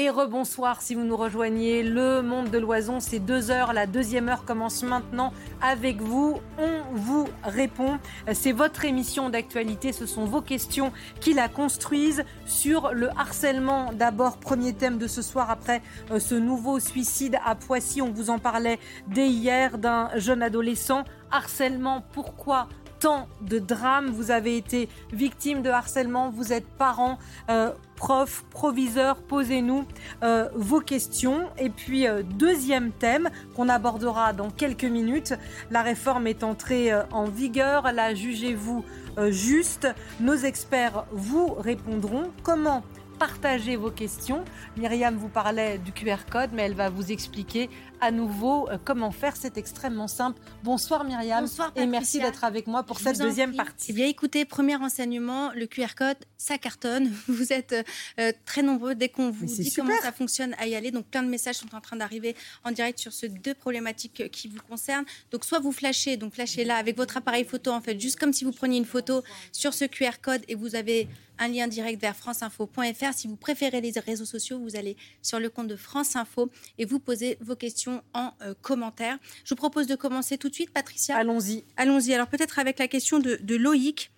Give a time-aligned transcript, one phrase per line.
[0.00, 1.82] Et rebonsoir si vous nous rejoignez.
[1.82, 3.72] Le monde de l'oison, c'est deux heures.
[3.72, 6.38] La deuxième heure commence maintenant avec vous.
[6.56, 7.98] On vous répond.
[8.32, 9.92] C'est votre émission d'actualité.
[9.92, 13.92] Ce sont vos questions qui la construisent sur le harcèlement.
[13.92, 18.00] D'abord, premier thème de ce soir après euh, ce nouveau suicide à Poissy.
[18.00, 21.02] On vous en parlait dès hier d'un jeune adolescent.
[21.32, 22.68] Harcèlement, pourquoi
[23.00, 24.10] tant de drames.
[24.10, 27.18] Vous avez été victime de harcèlement, vous êtes parent,
[27.50, 29.22] euh, prof, proviseur.
[29.22, 29.84] Posez-nous
[30.22, 31.48] euh, vos questions.
[31.58, 35.34] Et puis, euh, deuxième thème qu'on abordera dans quelques minutes.
[35.70, 37.92] La réforme est entrée en vigueur.
[37.92, 38.84] La jugez-vous
[39.30, 39.88] juste?
[40.20, 42.30] Nos experts vous répondront.
[42.42, 42.84] Comment
[43.18, 44.44] partager vos questions.
[44.76, 47.68] Myriam vous parlait du QR code, mais elle va vous expliquer
[48.00, 49.36] à nouveau euh, comment faire.
[49.36, 50.40] C'est extrêmement simple.
[50.62, 51.40] Bonsoir Myriam.
[51.40, 53.90] Bonsoir Et merci d'être avec moi pour cette deuxième partie.
[53.90, 57.12] Eh bien écoutez, premier renseignement, le QR code, ça cartonne.
[57.28, 57.74] Vous êtes
[58.20, 60.92] euh, très nombreux dès qu'on vous dit comment ça fonctionne à y aller.
[60.92, 64.48] Donc plein de messages sont en train d'arriver en direct sur ces deux problématiques qui
[64.48, 65.06] vous concernent.
[65.32, 68.32] Donc soit vous flashez, donc flashez là avec votre appareil photo en fait, juste comme
[68.32, 69.22] si vous preniez une photo
[69.52, 71.08] sur ce QR code et vous avez
[71.38, 73.14] un lien direct vers franceinfo.fr.
[73.14, 76.84] Si vous préférez les réseaux sociaux, vous allez sur le compte de France Info et
[76.84, 79.18] vous posez vos questions en euh, commentaire.
[79.44, 81.16] Je vous propose de commencer tout de suite, Patricia.
[81.16, 81.64] Allons-y.
[81.76, 82.14] Allons-y.
[82.14, 84.10] Alors peut-être avec la question de, Loïc.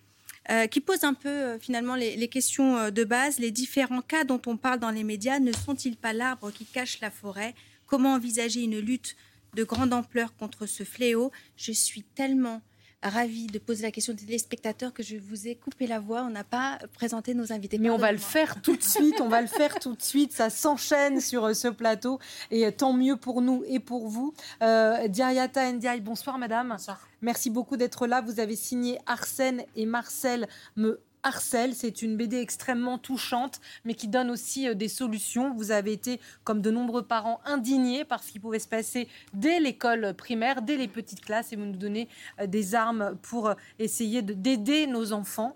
[0.49, 3.37] Euh, qui pose un peu euh, finalement les, les, questions de base.
[3.37, 6.99] Les différents cas dont on parle dans les médias ne sont-ils pas l'arbre qui cache
[6.99, 7.53] la forêt?
[7.85, 9.15] Comment envisager une lutte
[9.53, 11.31] de grande ampleur contre ce fléau?
[11.57, 12.61] Je suis tellement
[13.03, 16.23] ravie de poser la question des téléspectateurs que je vous ai coupé la voix.
[16.23, 17.77] On n'a pas présenté nos invités.
[17.77, 19.21] Mais on va le faire tout de suite.
[19.21, 20.31] On va le faire tout de suite.
[20.31, 22.19] Ça s'enchaîne sur euh, ce plateau.
[22.51, 24.33] Et euh, tant mieux pour nous et pour vous.
[24.61, 26.69] Euh, Diariata Ndiaye, bonsoir madame.
[26.69, 27.07] Bonsoir.
[27.21, 28.21] Merci beaucoup d'être là.
[28.21, 31.73] Vous avez signé Arsène et Marcel me Arcel.
[31.75, 35.53] C'est une BD extrêmement touchante, mais qui donne aussi euh, des solutions.
[35.53, 39.59] Vous avez été, comme de nombreux parents, indignés par ce qui pouvait se passer dès
[39.59, 42.07] l'école primaire, dès les petites classes, et vous nous donnez
[42.39, 45.55] euh, des armes pour euh, essayer d'aider nos enfants.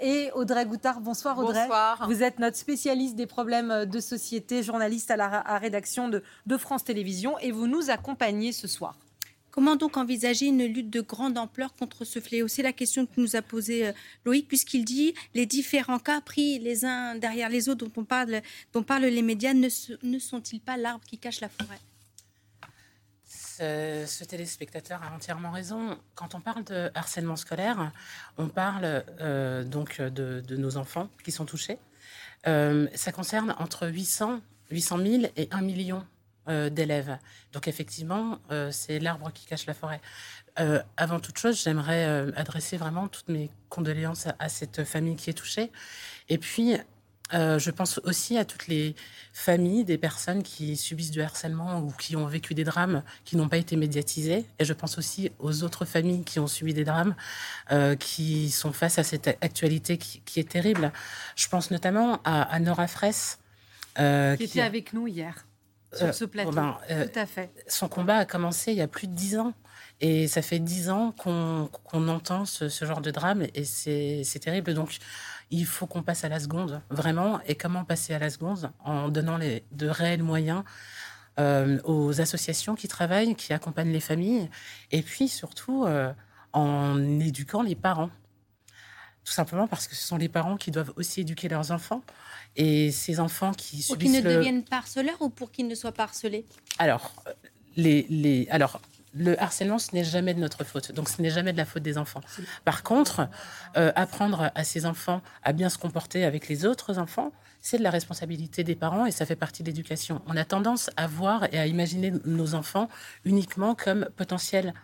[0.00, 1.62] Et Audrey Goutard, bonsoir Audrey.
[1.62, 2.06] Bonsoir.
[2.08, 6.84] Vous êtes notre spécialiste des problèmes de société, journaliste à la rédaction de, de France
[6.84, 8.96] Télévisions, et vous nous accompagnez ce soir.
[9.56, 12.46] Comment donc envisager une lutte de grande ampleur contre ce fléau?
[12.46, 13.92] C'est la question que nous a posée euh,
[14.26, 18.42] Loïc, puisqu'il dit les différents cas pris les uns derrière les autres dont, on parle,
[18.74, 21.78] dont parlent les médias ne, sont-ils pas l'arbre qui cache la forêt?
[23.24, 25.98] Ce, téléspectateur a entièrement raison.
[26.14, 27.92] Quand on parle de harcèlement scolaire,
[28.36, 31.78] on parle euh, donc de, nos enfants qui sont touchés.
[32.46, 36.04] Euh, ça concerne entre 800, 800 000 et 1 million
[36.48, 37.18] d'élèves.
[37.56, 40.02] Donc effectivement, euh, c'est l'arbre qui cache la forêt.
[40.60, 42.04] Euh, avant toute chose, j'aimerais
[42.36, 45.72] adresser vraiment toutes mes condoléances à, cette famille qui est touchée.
[46.28, 46.76] Et puis,
[47.32, 48.94] je pense aussi à toutes les
[49.32, 53.48] familles des personnes qui subissent du harcèlement ou qui ont vécu des drames qui n'ont
[53.48, 54.44] pas été médiatisés.
[54.58, 57.14] Et je pense aussi aux autres familles qui ont subi des drames,
[57.98, 60.92] qui sont face à cette actualité qui, est terrible.
[61.36, 63.38] Je pense notamment à, Nora Fraisse.
[63.96, 65.45] qui était avec nous hier
[65.92, 66.52] sur euh, ce plateau.
[66.52, 67.50] Ben, euh, Tout à fait.
[67.68, 69.52] Son combat a commencé il y a plus de dix ans.
[70.00, 71.70] Et ça fait dix ans qu'on
[72.08, 74.74] entend ce, genre de drame et c'est terrible.
[74.74, 74.98] Donc,
[75.50, 77.40] il faut qu'on passe à la seconde, vraiment.
[77.46, 80.64] Et comment passer à la seconde En donnant les, de réels moyens
[81.38, 84.50] euh, aux associations qui travaillent, qui accompagnent les familles,
[84.90, 85.86] et puis surtout
[86.52, 88.10] en éduquant les parents.
[89.24, 92.02] Tout simplement parce que ce sont les parents qui doivent aussi éduquer leurs enfants.
[92.56, 95.92] Et ces enfants qui pour qu'ils ne deviennent pas harceleurs ou pour qu'ils ne soient
[95.92, 96.44] pas harcelés
[96.78, 97.14] Alors,
[97.76, 98.80] les, les, alors,
[99.16, 100.92] le harcèlement, ce n'est jamais de notre faute.
[100.92, 102.20] Donc, ce n'est jamais de la faute des enfants.
[102.64, 103.28] Par contre,
[103.76, 107.82] euh, apprendre à ces enfants à bien se comporter avec les autres enfants, c'est de
[107.82, 110.22] la responsabilité des parents et ça fait partie de l'éducation.
[110.26, 112.88] On a tendance à voir et à imaginer nos enfants
[113.24, 114.74] uniquement comme potentiels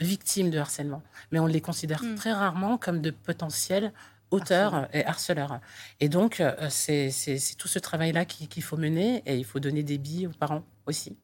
[0.00, 2.14] victimes de harcèlement, mais on les considère hmm.
[2.14, 3.92] très rarement comme de potentiels
[4.30, 5.60] auteur et harceleur.
[6.00, 7.10] Et donc, euh, c'est
[7.58, 11.16] tout ce travail-là qu'il faut mener et il faut donner des billes aux parents aussi.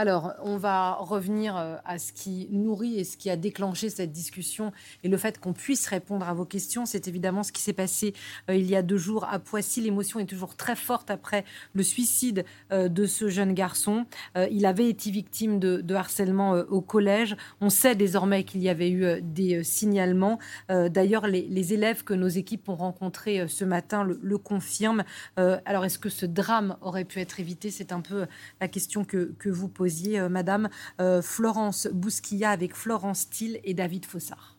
[0.00, 4.12] Alors, on va revenir euh, à ce qui nourrit et ce qui a déclenché cette
[4.12, 4.70] discussion
[5.02, 6.86] et le fait qu'on puisse répondre à vos questions.
[6.86, 8.14] C'est évidemment ce qui s'est passé
[8.48, 9.80] euh, il y a deux jours à Poissy.
[9.80, 14.06] L'émotion est toujours très forte après le suicide euh, de ce jeune garçon.
[14.52, 17.36] il avait été victime de, harcèlement au collège.
[17.60, 20.38] On sait désormais qu'il y avait eu des signalements.
[20.68, 25.02] D'ailleurs, les, élèves que nos équipes ont rencontrés ce matin le, confirment.
[25.36, 27.70] alors, est-ce que ce drame aurait pu être évité?
[27.70, 28.26] C'est un peu
[28.60, 29.87] la question que, vous posiez,
[30.18, 30.68] euh, Madame
[31.00, 34.56] euh, Florence Bousquilla avec Florence Steele et David Fossard.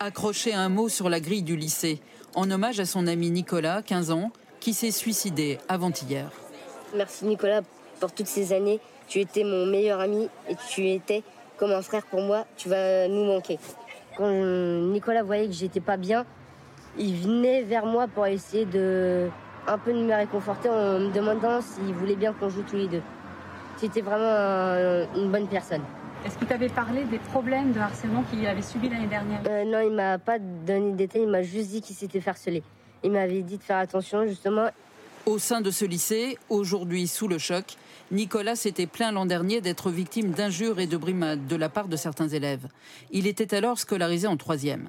[0.00, 2.00] Accrocher un mot sur la grille du lycée,
[2.34, 4.30] en hommage à son ami Nicolas, 15 ans,
[4.60, 6.30] qui s'est suicidé avant-hier.
[6.94, 7.62] Merci Nicolas
[8.00, 8.80] pour toutes ces années.
[9.08, 11.22] Tu étais mon meilleur ami et tu étais
[11.56, 12.46] comme un frère pour moi.
[12.56, 13.58] Tu vas nous manquer.
[14.16, 16.26] Quand Nicolas voyait que j'étais pas bien,
[16.98, 19.28] il venait vers moi pour essayer de
[19.66, 22.88] un peu de me réconforter en me demandant s'il voulait bien qu'on joue tous les
[22.88, 23.02] deux.
[23.76, 25.82] C'était vraiment une bonne personne.
[26.24, 29.40] Est-ce qu'il t'avait parlé des problèmes de harcèlement qu'il avait subi l'année dernière?
[29.48, 32.30] Euh, Non, il m'a pas donné de détails, il m'a juste dit qu'il s'était fait
[32.30, 32.62] harceler.
[33.04, 34.68] Il m'avait dit de faire attention justement.
[35.26, 37.76] Au sein de ce lycée, aujourd'hui sous le choc,
[38.10, 41.96] Nicolas s'était plaint l'an dernier d'être victime d'injures et de brimades de la part de
[41.96, 42.66] certains élèves.
[43.12, 44.88] Il était alors scolarisé en troisième.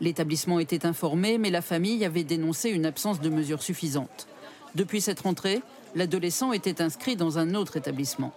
[0.00, 4.26] L'établissement était informé, mais la famille avait dénoncé une absence de mesures suffisantes.
[4.74, 5.62] Depuis cette rentrée,
[5.94, 8.34] l'adolescent était inscrit dans un autre établissement.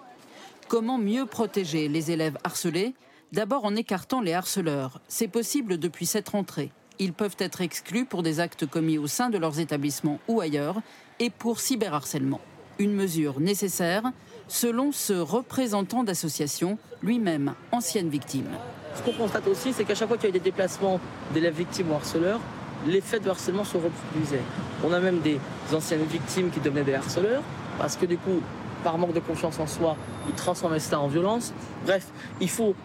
[0.68, 2.94] Comment mieux protéger les élèves harcelés?
[3.32, 5.02] D'abord en écartant les harceleurs.
[5.08, 6.72] C'est possible depuis cette rentrée.
[6.98, 10.82] Ils peuvent être exclus pour des actes commis au sein de leurs établissements ou ailleurs
[11.20, 12.42] et pour cyberharcèlement.
[12.78, 14.04] Une mesure nécessaire
[14.48, 18.50] selon ce représentant d'association, lui-même ancienne victime.
[18.96, 21.00] Ce qu'on constate aussi, c'est qu'à chaque fois qu'il y a des déplacements
[21.34, 22.40] d'élèves victimes ou harceleurs,
[22.88, 24.42] les faits de harcèlement se reproduisaient.
[24.84, 25.40] On a même des
[25.74, 27.44] anciennes victimes qui devenaient des harceleurs,
[27.78, 28.42] parce que du coup,
[28.84, 29.96] par manque de confiance en soi,
[30.28, 31.54] ils transformaient ça en violence.
[31.86, 32.08] Bref,
[32.40, 32.76] il faut,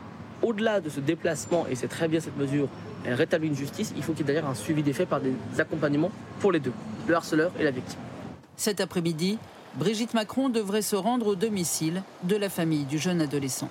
[0.42, 2.68] au-delà de ce déplacement, et c'est très bien cette mesure,
[3.06, 5.34] rétablir une justice, il faut qu'il y ait d'ailleurs un suivi des faits par des
[5.58, 6.10] accompagnements
[6.40, 6.72] pour les deux,
[7.06, 8.00] le harceleur et la victime.
[8.56, 9.38] Cet après-midi,
[9.76, 13.68] Brigitte Macron devrait se rendre au domicile de la famille du jeune adolescent.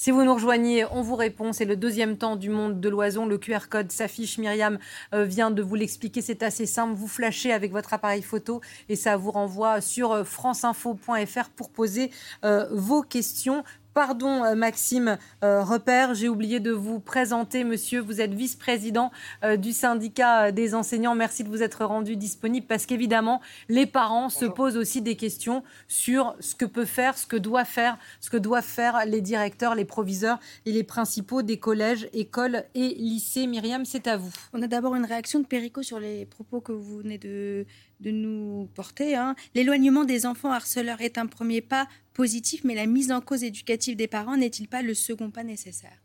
[0.00, 1.52] Si vous nous rejoignez, on vous répond.
[1.52, 3.26] C'est le deuxième temps du monde de l'oison.
[3.26, 4.38] Le QR code s'affiche.
[4.38, 4.78] Myriam
[5.12, 6.22] euh, vient de vous l'expliquer.
[6.22, 6.94] C'est assez simple.
[6.94, 12.12] Vous flashez avec votre appareil photo et ça vous renvoie sur euh, franceinfo.fr pour poser
[12.44, 13.64] euh, vos questions.
[13.98, 17.98] Pardon, euh, Maxime euh, Repère, j'ai oublié de vous présenter, monsieur.
[17.98, 19.10] Vous êtes vice-président
[19.42, 21.16] euh, du syndicat des enseignants.
[21.16, 25.64] Merci de vous être rendu disponible parce qu'évidemment, les parents se posent aussi des questions
[25.88, 29.74] sur ce que peut faire, ce que doit faire, ce que doivent faire les directeurs,
[29.74, 33.48] les proviseurs et les principaux des collèges, écoles et lycées.
[33.48, 34.30] Myriam, c'est à vous.
[34.52, 37.66] On a d'abord une réaction de Perico sur les propos que vous venez de,
[38.00, 39.16] de nous porter.
[39.16, 39.34] Hein.
[39.54, 43.96] L'éloignement des enfants harceleurs est un premier pas positif, mais la mise en cause éducative
[43.96, 45.98] des parents n'est-il pas le second pas nécessaire?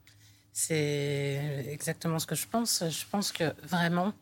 [0.52, 2.84] C'est exactement ce que je pense.
[2.88, 4.14] Je pense que vraiment,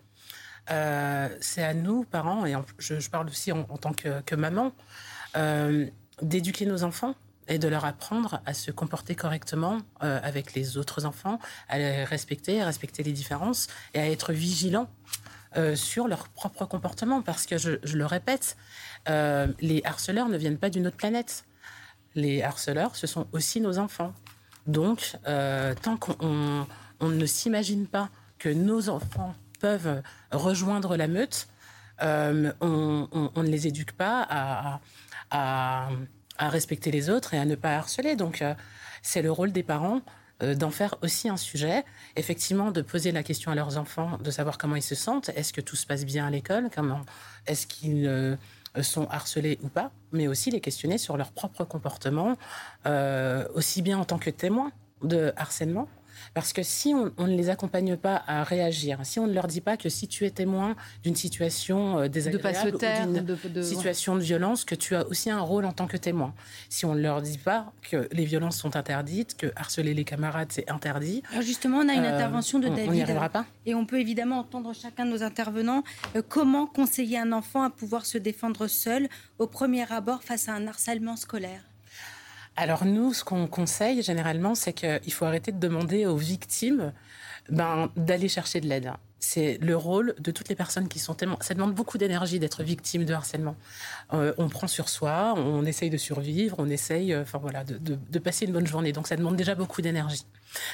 [0.69, 4.73] euh, c'est à nous, parents, et je, parle aussi en, tant que, maman,
[5.35, 5.87] euh,
[6.21, 7.15] d'éduquer nos enfants
[7.47, 12.03] et de leur apprendre à se comporter correctement euh, avec les autres enfants, à les
[12.05, 14.89] respecter, à respecter les différences et à être vigilants
[15.57, 17.21] euh, sur leur propre comportement.
[17.21, 18.55] Parce que, je, le répète,
[19.09, 21.45] euh, les harceleurs ne viennent pas d'une autre planète.
[22.15, 24.13] Les harceleurs, ce sont aussi nos enfants.
[24.67, 26.65] Donc, euh, tant qu'on
[27.01, 30.01] ne s'imagine pas que nos enfants peuvent
[30.31, 31.47] rejoindre la meute,
[32.01, 34.79] on, ne les éduque pas à,
[35.29, 35.89] à,
[36.49, 38.15] respecter les autres et à ne pas harceler.
[38.15, 38.43] Donc,
[39.01, 40.01] c'est le rôle des parents
[40.43, 41.83] euh, d'en faire aussi un sujet,
[42.15, 45.53] effectivement, de poser la question à leurs enfants, de savoir comment ils se sentent, est-ce
[45.53, 47.01] que tout se passe bien à l'école, comment
[47.47, 48.35] est-ce qu'ils euh,
[48.81, 52.37] sont harcelés ou pas, mais aussi les questionner sur leur propre comportement,
[52.85, 54.71] euh, aussi bien en tant que témoins
[55.03, 55.87] de harcèlement
[56.33, 59.61] parce que si on, ne les accompagne pas à réagir, si on ne leur dit
[59.61, 62.77] pas que si tu es témoin d'une situation euh, désagréable ou
[63.49, 66.33] d'une situation de violence, que tu as aussi un rôle en tant que témoin.
[66.69, 70.51] Si on ne leur dit pas que les violences sont interdites, que harceler les camarades
[70.51, 71.23] c'est interdit.
[71.31, 72.89] Alors justement, on a une euh, intervention de David.
[72.89, 73.45] On n'y arrivera pas.
[73.65, 75.83] Et on peut évidemment entendre chacun de nos intervenants.
[76.15, 79.07] Euh, comment conseiller un enfant à pouvoir se défendre seul
[79.39, 81.70] au premier abord face à un harcèlement scolaire
[82.61, 86.93] alors nous, ce qu'on conseille généralement, c'est qu'il faut arrêter de demander aux victimes
[87.49, 88.91] ben, d'aller chercher de l'aide.
[89.19, 91.39] c'est le rôle de toutes les personnes qui sont tellement.
[91.41, 93.55] Ça demande beaucoup d'énergie d'être victime de harcèlement.
[94.13, 97.79] Euh, on prend sur soi, on essaye de survivre, on essaye, euh, enfin voilà, de,
[97.79, 98.91] de, passer une bonne journée.
[98.91, 100.25] Donc ça demande déjà beaucoup d'énergie.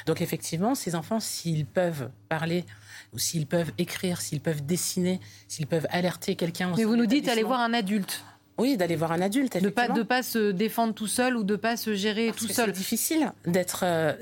[0.04, 2.66] Donc effectivement, ces enfants, s'ils peuvent parler
[3.14, 6.70] ou s'ils peuvent écrire, s'ils peuvent dessiner, s'ils peuvent alerter quelqu'un.
[6.76, 8.22] Mais vous nous dites aller voir un adulte.
[8.58, 9.62] Oui, d'aller voir un adulte.
[9.62, 12.66] De pas de pas se défendre tout seul ou de pas se gérer tout seul.
[12.66, 13.80] C'est difficile d'être.
[13.84, 14.12] Euh,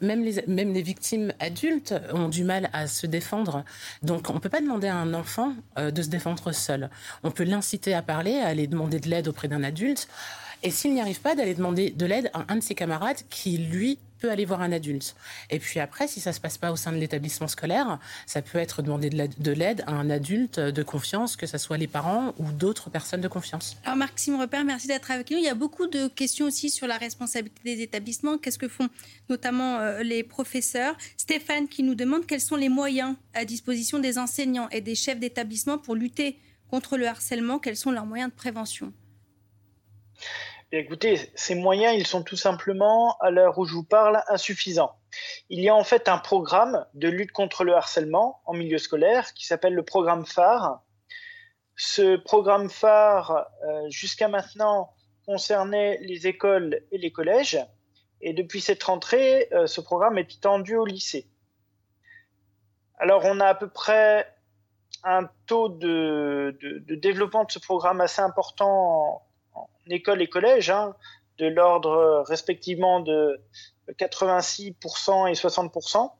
[0.00, 3.64] même les même les victimes adultes ont du mal à se défendre.
[4.02, 6.88] Donc on peut pas demander à un enfant euh, de se défendre seul.
[7.24, 10.08] On peut l'inciter à parler, à aller demander de l'aide auprès d'un adulte.
[10.62, 13.56] Et s'il n'y arrive pas, d'aller demander de l'aide à un de ses camarades qui
[13.56, 15.16] lui peut aller voir un adulte.
[15.48, 18.58] Et puis après, si ça se passe pas au sein de l'établissement scolaire, ça peut
[18.58, 22.52] être demander de l'aide à un adulte de confiance, que ce soit les parents ou
[22.52, 23.76] d'autres personnes de confiance.
[23.84, 25.38] Alors Maxime Repère, merci d'être avec nous.
[25.38, 28.38] Il y a beaucoup de questions aussi sur la responsabilité des établissements.
[28.38, 28.88] Qu'est-ce que font
[29.28, 30.96] notamment euh, les professeurs?
[31.16, 35.18] Stéphane qui nous demande quels sont les moyens à disposition des enseignants et des chefs
[35.18, 36.38] d'établissement pour lutter
[36.68, 37.58] contre le harcèlement.
[37.58, 38.92] Quels sont leurs moyens de prévention?
[40.72, 44.96] Écoutez, ces moyens, ils sont tout simplement, à l'heure où je vous parle, insuffisants.
[45.48, 49.34] Il y a en fait un programme de lutte contre le harcèlement en milieu scolaire
[49.34, 50.80] qui s'appelle le programme phare.
[51.74, 54.94] Ce programme phare, euh, jusqu'à maintenant,
[55.26, 57.58] concernait les écoles et les collèges.
[58.20, 61.26] Et depuis cette rentrée, euh, ce programme est étendu au lycée.
[62.96, 64.32] Alors, on a à peu près
[65.02, 66.56] un taux de
[66.94, 69.26] développement de ce programme assez important
[69.90, 70.94] école et collège, hein,
[71.38, 73.40] de l'ordre euh, respectivement de
[73.98, 76.12] 86% et 60%.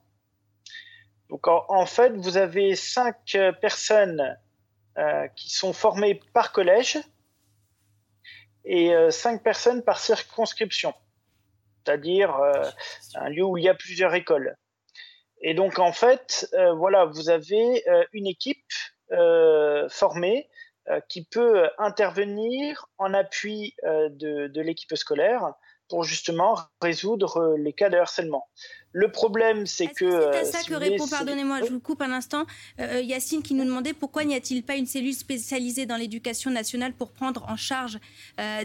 [1.29, 4.37] Donc en, fait, vous avez cinq euh, personnes
[4.97, 6.99] euh, qui sont formées par collège
[8.65, 10.93] et cinq personnes par circonscription,
[11.77, 12.39] c'est-à-dire
[13.15, 14.55] un lieu où il y a plusieurs écoles.
[15.41, 18.71] Et donc en fait, voilà, vous avez une équipe
[19.89, 20.60] formée euh,
[21.09, 25.53] qui peut intervenir en appui euh, de, l'équipe scolaire
[25.89, 28.47] pour justement résoudre euh, les cas de harcèlement.
[28.93, 30.31] Le problème, c'est que.
[30.33, 32.45] C'est à ça que répond, pardonnez-moi, je vous coupe un instant,
[32.77, 37.11] Yacine qui nous demandait pourquoi n'y a-t-il pas une cellule spécialisée dans l'éducation nationale pour
[37.11, 37.99] prendre en charge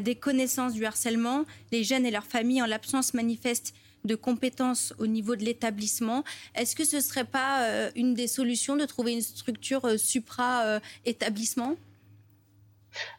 [0.00, 3.72] des connaissances du harcèlement, les jeunes et leurs familles en l'absence manifeste
[4.04, 6.24] de compétences au niveau de l'établissement?
[6.56, 11.76] Est-ce que ce ne serait pas une des solutions de trouver une structure supra-établissement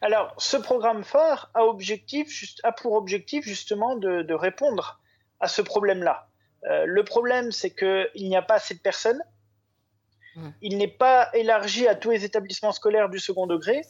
[0.02, 1.62] alors, ce programme phare a,
[2.72, 5.00] pour objectif justement de, répondre
[5.40, 6.30] à ce problème-là.
[6.66, 9.22] Euh, le problème, c'est qu'il n'y a pas assez de personnes.
[10.36, 10.50] Mmh.
[10.62, 13.82] Il n'est pas élargi à tous les établissements scolaires du second degré.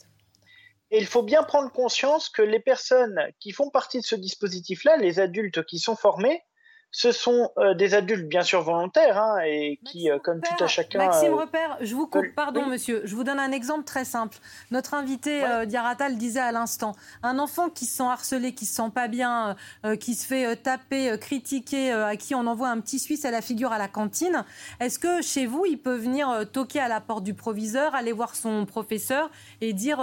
[0.91, 4.97] Et il faut bien prendre conscience que les personnes qui font partie de ce dispositif-là,
[4.97, 6.43] les adultes qui sont formés,
[6.91, 10.67] ce sont euh, des adultes bien sûr volontaires hein, et qui, euh, comme tout à
[10.67, 10.99] chacun.
[10.99, 14.37] Maxime euh, Repère, je vous coupe, pardon monsieur, je vous donne un exemple très simple.
[14.71, 16.95] Notre invité Diarata le disait à l'instant.
[17.23, 19.55] Un enfant qui se sent harcelé, qui se sent pas bien,
[19.99, 23.71] qui se fait taper, critiquer, à qui on envoie un petit Suisse à la figure
[23.71, 24.43] à la cantine,
[24.79, 28.35] est-ce que chez vous, il peut venir toquer à la porte du proviseur, aller voir
[28.35, 29.29] son professeur
[29.61, 29.99] et dire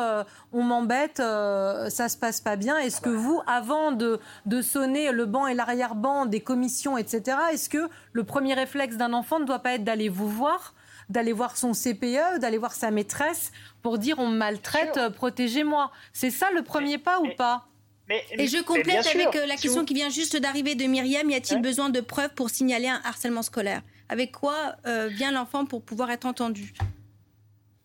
[0.53, 5.27] on m'embête, ça se passe pas bien Est-ce que vous, avant de, de sonner le
[5.27, 7.37] banc et l'arrière-banc des commissions etc.
[7.53, 10.75] Est-ce que le premier réflexe d'un enfant ne doit pas être d'aller vous voir,
[11.09, 15.91] d'aller voir son CPE, d'aller voir sa maîtresse pour dire on me maltraite, protégez-moi?
[16.13, 17.67] C'est ça le premier pas ou pas?
[18.09, 21.31] et je complète avec euh, la question qui vient juste d'arriver de Myriam.
[21.31, 23.83] Y a-t-il besoin de preuves pour signaler un harcèlement scolaire?
[24.09, 26.75] Avec quoi euh, vient l'enfant pour pouvoir être entendu?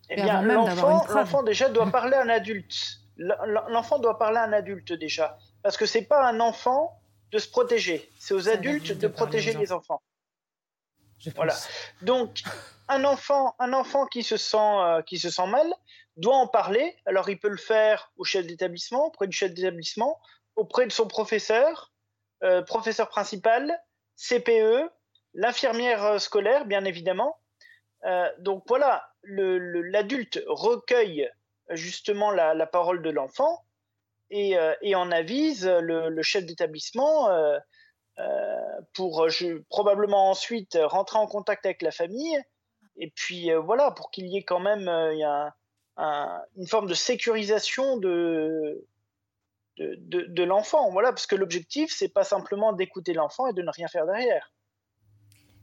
[0.09, 2.99] Eh bien, l'enfant déjà doit parler à un adulte.
[3.17, 5.37] L'enfant doit parler à un adulte déjà.
[5.61, 6.98] Parce que c'est pas un enfant
[7.31, 8.09] de se protéger.
[8.19, 10.01] C'est aux adultes de, protéger les enfants.
[11.35, 11.55] voilà.
[12.01, 12.41] Donc,
[12.87, 15.71] un enfant, un enfant qui se sent, euh, qui se sent mal
[16.17, 16.95] doit en parler.
[17.05, 20.19] Alors, il peut le faire au chef d'établissement, auprès du chef d'établissement,
[20.55, 21.93] auprès de son professeur,
[22.43, 23.79] euh, professeur principal,
[24.15, 24.89] CPE,
[25.33, 27.37] l'infirmière euh, scolaire, bien évidemment.
[28.39, 31.29] donc voilà, l'adulte recueille
[31.71, 33.65] justement la parole de l'enfant
[34.31, 37.57] euh, et, on avise le, chef d'établissement euh,
[38.19, 39.25] euh, pour
[39.69, 42.39] probablement ensuite rentrer en contact avec la famille.
[42.97, 48.85] Et puis voilà, pour qu'il y ait quand même une forme de sécurisation de,
[49.77, 50.91] de, de l'enfant.
[50.91, 54.51] Voilà, parce que l'objectif, c'est pas simplement d'écouter l'enfant et de ne rien faire derrière.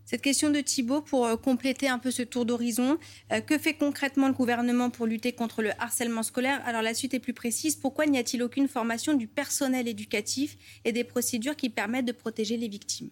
[0.06, 2.96] Cette question de Thibault pour euh, compléter un peu ce tour d'horizon.
[3.32, 6.62] Euh, que fait concrètement le gouvernement pour lutter contre le harcèlement scolaire?
[6.64, 7.74] Alors la suite est plus précise.
[7.74, 12.56] Pourquoi n'y a-t-il aucune formation du personnel éducatif et des procédures qui permettent de protéger
[12.56, 13.10] les victimes?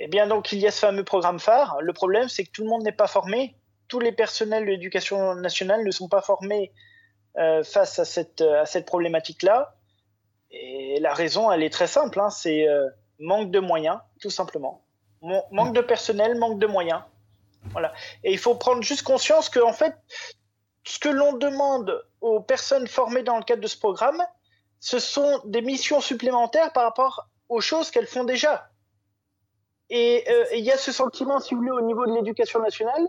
[0.00, 1.80] Eh bien, donc, il y a ce fameux programme phare.
[1.80, 3.54] Le problème, c'est que tout le monde n'est pas formé.
[3.86, 6.72] Tous les personnels de l'éducation nationale ne sont pas formés
[7.38, 9.76] euh, face à cette, problématique-là.
[10.50, 12.20] Et la raison, elle est très simple.
[12.20, 12.66] Hein, c'est
[13.18, 14.82] manque de moyens, tout simplement.
[15.22, 17.02] manque de personnel, manque de moyens.
[17.72, 17.92] Voilà.
[18.22, 19.94] Et il faut prendre juste conscience que, en fait,
[20.84, 24.22] ce que l'on demande aux personnes formées dans le cadre de ce programme,
[24.80, 28.70] ce sont des missions supplémentaires par rapport aux choses qu'elles font déjà.
[29.90, 33.06] Et euh, il y a ce sentiment, si vous voulez, au niveau de l'éducation nationale,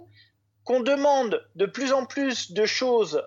[0.64, 3.26] qu'on demande de plus en plus de choses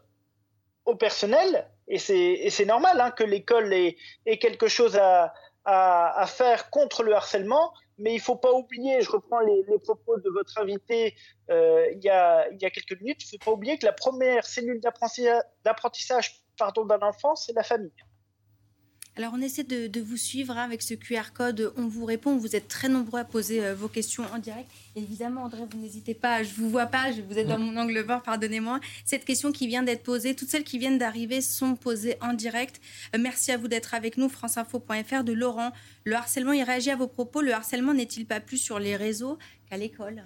[0.84, 3.96] au personnel, et c'est normal hein, que l'école ait,
[4.38, 5.32] quelque chose à,
[6.26, 10.30] faire contre le harcèlement, mais il ne faut pas oublier, je reprends les, propos de
[10.30, 11.14] votre invité
[11.50, 13.84] euh, il, y a, il, y a, quelques minutes, il ne faut pas oublier que
[13.84, 17.92] la première cellule d'apprentissage d'un enfant, c'est la famille.
[19.16, 21.72] Alors on essaie de, vous suivre hein, avec ce QR code.
[21.76, 22.36] On vous répond.
[22.36, 24.70] Vous êtes très nombreux à poser euh, vos questions en direct.
[24.94, 26.42] évidemment, André, vous n'hésitez pas.
[26.42, 27.10] Je vous vois pas.
[27.28, 28.22] Vous êtes dans mon angle mort.
[28.22, 28.80] Pardonnez-moi.
[29.04, 32.80] Cette question qui vient d'être posée, toutes celles qui viennent d'arriver sont posées en direct.
[33.14, 34.28] Euh, merci à vous d'être avec nous.
[34.28, 35.72] Franceinfo.fr de Laurent.
[36.04, 37.42] Le harcèlement, il réagit à vos propos.
[37.42, 39.38] Le harcèlement n'est-il pas plus sur les réseaux
[39.68, 40.24] qu'à l'école?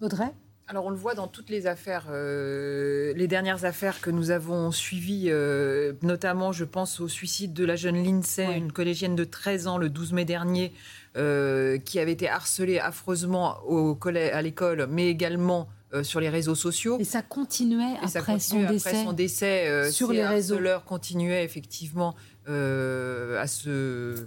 [0.00, 0.32] Audrey?
[0.66, 4.70] Alors on le voit dans toutes les affaires, euh, les dernières affaires que nous avons
[4.70, 9.66] suivies, euh, notamment je pense au suicide de la jeune Lindsay, une collégienne de 13
[9.66, 10.72] ans le 12 mai dernier,
[11.16, 15.68] euh, qui avait été harcelée affreusement au à l'école, mais également
[16.02, 16.96] sur les réseaux sociaux.
[16.98, 19.92] Et ça continuait après, son, décès son décès.
[19.92, 20.58] sur les réseaux.
[20.86, 22.16] continuait effectivement
[22.46, 24.26] à se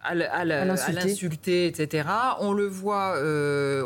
[0.00, 2.08] à, l'insulter, etc.
[2.40, 3.14] On le voit,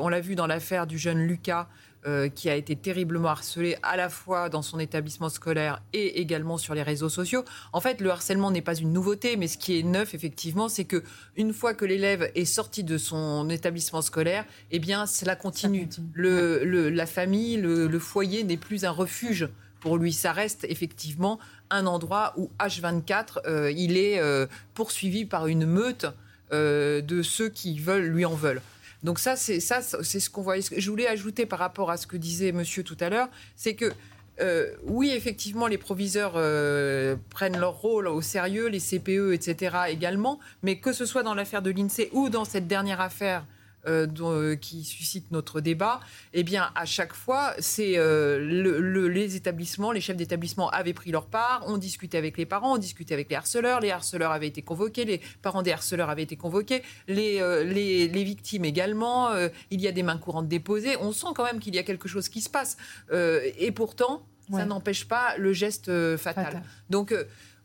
[0.01, 1.69] on l'a vu dans l'affaire du jeune Lucas
[2.05, 6.59] euh, qui a été terriblement harcelé à la fois dans son établissement scolaire et également
[6.59, 7.45] sur les réseaux sociaux.
[7.73, 10.85] En fait, le harcèlement n'est pas une nouveauté, mais ce qui est neuf, effectivement, c'est
[10.85, 11.05] que
[11.37, 15.89] une fois que l'élève est sorti de son établissement scolaire, eh bien, cela continue.
[16.13, 20.13] Le, la famille, le, foyer n'est plus un refuge pour lui.
[20.13, 21.39] Ça reste effectivement
[21.71, 26.07] un endroit où H24, euh, il est euh, poursuivi par une meute
[26.51, 28.61] de ceux qui veulent lui en veulent.
[29.03, 30.57] Donc ça, c'est ça, c'est ce qu'on voit.
[30.61, 33.93] Je voulais ajouter par rapport à ce que disait Monsieur tout à l'heure, c'est que
[34.41, 39.77] euh, oui, effectivement, les proviseurs euh, prennent leur rôle au sérieux, les CPE, etc.
[39.89, 43.45] également, mais que ce soit dans l'affaire de l'INSEE ou dans cette dernière affaire
[43.89, 45.99] euh, euh, qui suscite notre débat,
[46.35, 51.11] eh bien, à chaque fois, c'est euh, le, les établissements, les chefs d'établissement avaient pris
[51.11, 54.47] leur part, on discutait avec les parents, on discutait avec les harceleurs, les harceleurs avaient
[54.47, 59.31] été convoqués, les parents des harceleurs avaient été convoqués, les, les, les victimes également,
[59.73, 62.07] il y a des mains courantes déposées, on sent quand même qu'il y a quelque
[62.07, 62.77] chose qui se passe.
[63.13, 65.87] et pourtant, ça n'empêche pas le geste
[66.19, 66.45] fatal.
[66.45, 66.63] fatal.
[66.89, 67.15] Donc,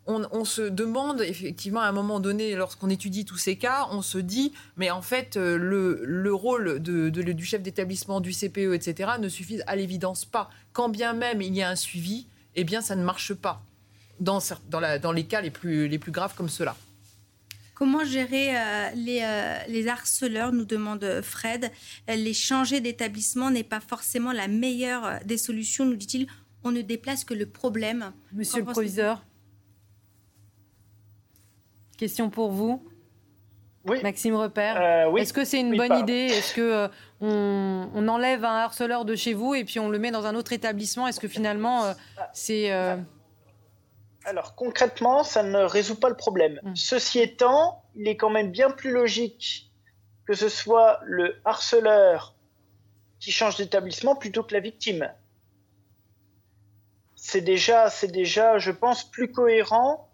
[0.07, 4.17] on, se demande effectivement à un moment donné, lorsqu'on étudie tous ces cas, on se
[4.17, 9.61] dit, mais en fait, euh, le, rôle du chef d'établissement, du CPE, etc., ne suffit
[9.67, 10.49] à l'évidence pas.
[10.73, 13.63] Quand bien même il y a un suivi, eh bien, ça ne marche pas
[14.19, 14.39] dans,
[15.13, 16.75] les cas les plus, graves comme cela.
[17.75, 21.71] Comment gérer euh, euh, les, harceleurs, nous demande Fred.
[22.07, 26.27] Les changer d'établissement n'est pas forcément la meilleure des solutions, nous dit-il.
[26.63, 28.11] On ne déplace que le problème.
[28.33, 29.21] Monsieur le proviseur
[31.97, 32.87] Question pour vous.
[33.85, 34.01] Oui.
[34.03, 35.07] Maxime Repère.
[35.07, 36.25] Euh, Est-ce que c'est une bonne idée?
[36.25, 36.87] Est-ce que euh,
[37.21, 40.51] on, enlève un harceleur de chez vous et puis on le met dans un autre
[40.53, 41.07] établissement?
[41.07, 41.93] Est-ce que finalement euh,
[42.33, 42.71] c'est
[44.25, 46.59] alors concrètement, ça ne résout pas le problème.
[46.65, 46.75] Hum.
[46.75, 49.71] Ceci étant, il est quand même bien plus logique
[50.25, 52.35] que ce soit le harceleur
[53.21, 55.09] qui change d'établissement plutôt que la victime.
[57.15, 60.06] C'est déjà, c'est déjà, je pense, plus cohérent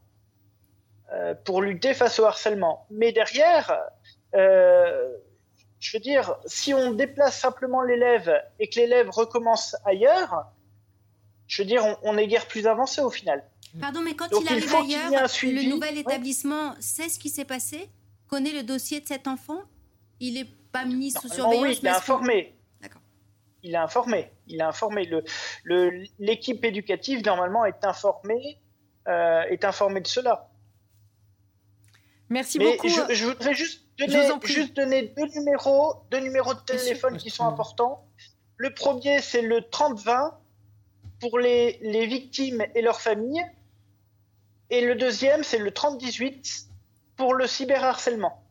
[1.13, 2.87] euh, pour lutter face au harcèlement.
[2.89, 3.77] Mais derrière,
[4.33, 5.11] euh,
[5.79, 10.45] je veux dire, si on déplace simplement l'élève et que l'élève recommence ailleurs,
[11.45, 13.43] je veux dire, on, est guère plus avancé au final.
[13.79, 17.89] Pardon, mais quand il arrive ailleurs, le nouvel établissement sait ce qui s'est passé,
[18.27, 19.61] connaît le dossier de cet enfant,
[20.19, 21.63] il n'est pas mis sous surveillance.
[21.63, 22.55] Oui, il est informé.
[22.81, 23.01] D'accord.
[23.61, 24.31] Il est informé.
[24.47, 25.07] Il est informé.
[26.17, 28.57] L'équipe le, éducative normalement est informée,
[29.07, 30.49] euh, est informée de cela.
[32.33, 32.89] Merci beaucoup.
[32.89, 38.07] Je, voudrais juste donner, juste donner deux numéros, deux numéros de téléphone qui sont importants.
[38.57, 40.33] Le premier, c'est le 30-20
[41.19, 43.45] pour les, les, victimes et leurs familles.
[44.71, 46.65] Et le deuxième, c'est le 30-18
[47.17, 48.42] pour le cyberharcèlement.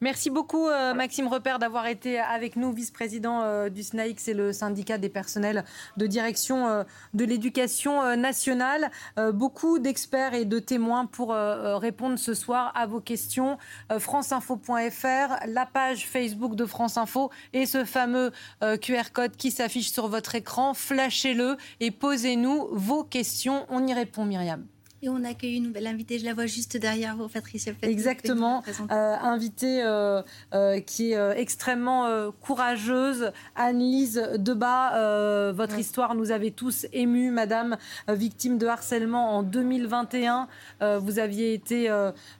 [0.00, 4.52] Merci beaucoup euh, Maxime Repère d'avoir été avec nous, vice-président euh, du SNAIC, c'est le
[4.52, 5.64] syndicat des personnels
[5.96, 6.84] de direction euh,
[7.14, 8.90] de l'éducation nationale.
[9.32, 13.58] beaucoup d'experts et de témoins pour répondre ce soir à vos questions.
[13.98, 18.32] franceinfo.fr, la page Facebook de France Info et ce fameux
[18.80, 20.74] QR code qui s'affiche sur votre écran.
[20.74, 23.66] Flashez-le et posez-nous vos questions.
[23.68, 24.66] On y répond Myriam.
[25.04, 27.74] Et on accueille une nouvelle invitée, je la vois juste derrière vous, Patricia.
[27.82, 30.22] Exactement, euh, invitée euh,
[30.54, 35.52] euh, qui est extrêmement courageuse, Anne-Lise Debat.
[35.52, 37.76] votre histoire nous avait tous émus, madame,
[38.08, 40.48] victime de harcèlement en 2021.
[40.80, 41.90] vous aviez été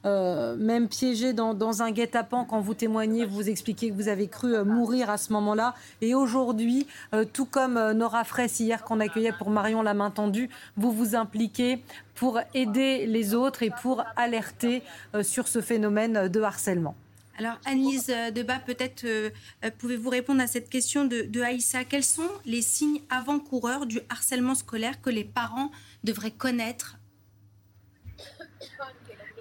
[0.04, 4.64] même piégée dans, dans un guet-apens quand vous témoignez, vous expliquez que vous avez cru
[4.64, 5.74] mourir à ce moment-là.
[6.00, 6.86] Et aujourd'hui,
[7.34, 10.48] tout comme Nora Fraisse hier qu'on accueillait pour Marion la main tendue,
[10.78, 11.82] vous vous impliquez
[12.14, 14.82] pour aider les autres et pour alerter
[15.14, 16.94] euh, sur ce phénomène de harcèlement.
[17.36, 19.30] Alors, Annelise Debat, peut-être euh,
[19.78, 21.84] pouvez-vous répondre à cette question de, de Aïssa?
[21.84, 25.72] Quels sont les signes avant-coureurs du harcèlement scolaire que les parents
[26.04, 26.96] devraient connaître?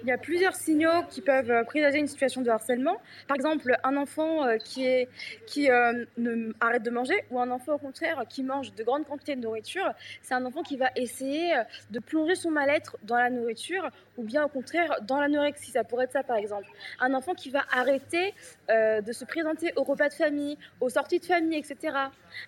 [0.04, 2.98] Il y a plusieurs signaux qui peuvent euh, présager une situation de harcèlement.
[3.26, 5.08] Par exemple, un enfant euh, qui, est,
[5.46, 9.06] qui euh, ne arrête de manger ou un enfant au contraire qui mange de grandes
[9.06, 9.90] quantités de nourriture,
[10.20, 11.54] c'est un enfant qui va essayer
[11.90, 13.88] de plonger son mal-être dans la nourriture
[14.18, 15.70] ou bien au contraire dans l'anorexie.
[15.70, 16.68] Ça pourrait être ça par exemple.
[17.00, 18.34] Un enfant qui va arrêter
[18.68, 21.96] de se présenter au repas de famille, aux sorties de famille, etc.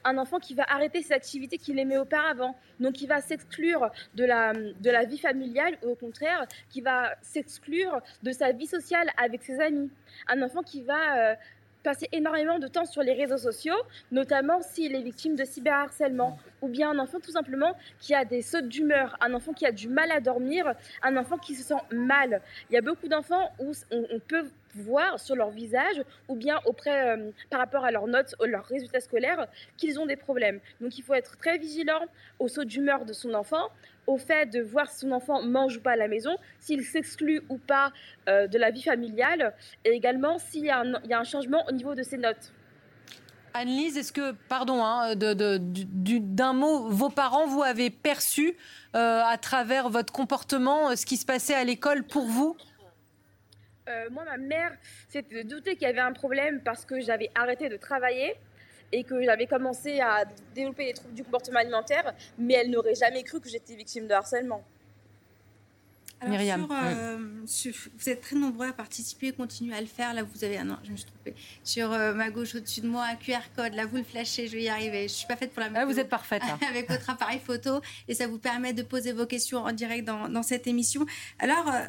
[0.05, 2.57] Un enfant qui va arrêter ses activités qu'il aimait auparavant.
[2.81, 7.15] Donc qui va s'exclure de la, de la vie familiale ou au contraire qui va
[7.23, 9.89] s'exclure exclure de sa vie sociale avec ses amis.
[10.27, 11.35] Un enfant qui va euh,
[11.85, 13.81] passer énormément de temps sur les réseaux sociaux,
[14.11, 18.43] notamment s'il est victime de cyberharcèlement, ou bien un enfant tout simplement qui a des
[18.43, 21.83] sautes d'humeur, un enfant qui a du mal à dormir, un enfant qui se sent
[21.93, 22.43] mal.
[22.69, 24.47] Il y a beaucoup d'enfants où on, peut
[24.83, 29.01] voir sur leur visage ou bien auprès euh, par rapport à leurs notes leurs résultats
[29.01, 30.61] scolaires qu'ils ont des problèmes.
[30.81, 32.01] Donc il faut être très vigilant
[32.39, 33.71] aux sautes d'humeur de son enfant,
[34.07, 37.43] au fait de voir si son enfant mange ou pas à la maison, s'il s'exclut
[37.49, 37.93] ou pas
[38.29, 42.03] euh, de la vie familiale, et également s'il y, a un changement au niveau de
[42.03, 42.53] ses notes.
[43.55, 48.55] Annelise, est-ce que, pardon, hein, d'un mot, vos parents, vous avez perçu
[48.95, 52.55] euh, à travers votre comportement ce qui se passait à l'école pour vous?
[54.11, 54.73] Moi, ma mère
[55.09, 58.35] s'est doutée qu'il y avait un problème parce que j'avais arrêté de travailler
[58.93, 63.23] et que j'avais commencé à développer des troubles du comportement alimentaire, mais elle n'aurait jamais
[63.23, 64.65] cru que j'étais victime de harcèlement.
[66.25, 66.67] Myriam.
[66.71, 70.15] Euh, vous êtes très nombreux à participer, continuez à le faire.
[70.15, 71.35] Là, vous avez, un non, je me suis trompée.
[71.63, 73.75] Sur euh, ma gauche, au-dessus de moi, un QR code.
[73.75, 75.09] Là, vous le flashez, je vais y arriver.
[75.09, 75.83] Je suis pas faite pour la météo.
[75.83, 76.43] Ah, vous êtes parfaite.
[76.69, 80.29] avec votre appareil photo et ça vous permet de poser vos questions en direct dans,
[80.29, 81.05] dans cette émission.
[81.39, 81.85] Alors, euh,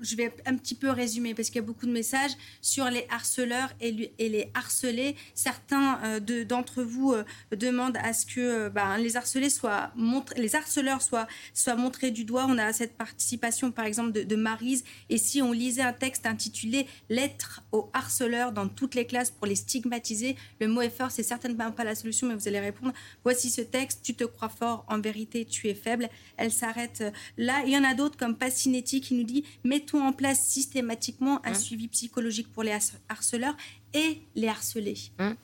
[0.00, 3.06] je vais un petit peu résumer parce qu'il y a beaucoup de messages sur les
[3.10, 5.16] harceleurs et, les harcelés.
[5.34, 9.92] Certains euh, d'entre vous euh, demandent à ce que euh, ben, les harcelés soient
[10.36, 12.46] les harceleurs soient, soient montrés du doigt.
[12.48, 14.84] On a cette participation par exemple de, de Marise.
[15.08, 19.46] Et si on lisait un texte intitulé Lettre aux harceleurs dans toutes les classes pour
[19.46, 22.92] les stigmatiser, le mot est fort, c'est certainement pas la solution, mais vous allez répondre.
[23.24, 26.08] Voici ce texte, tu te crois fort, en vérité tu es faible.
[26.36, 27.04] Elle s'arrête
[27.36, 27.62] là.
[27.66, 29.44] Il y en a d'autres comme Passinetti qui nous dit
[29.86, 32.76] mettons en place systématiquement un hein suivi psychologique pour les
[33.08, 33.56] harceleurs
[33.94, 34.98] et les harcelés.
[35.18, 35.36] Hein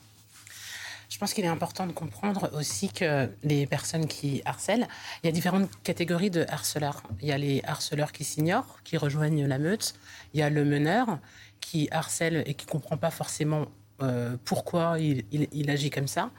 [1.09, 4.87] je pense qu'il est important de comprendre aussi que les personnes qui harcèlent,
[5.21, 7.03] il y a différentes catégories de harceleurs.
[7.21, 9.93] Il y a les harceleurs qui s'ignorent, qui rejoignent la meute.
[10.33, 11.19] Il y a le meneur
[11.61, 13.67] qui harcèle et qui ne comprend pas forcément
[14.01, 16.31] euh, pourquoi il, il, agit comme ça.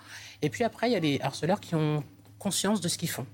[0.43, 2.03] Et puis après, il y a les harceleurs qui ont
[2.41, 3.27] conscience de ce qu'ils font.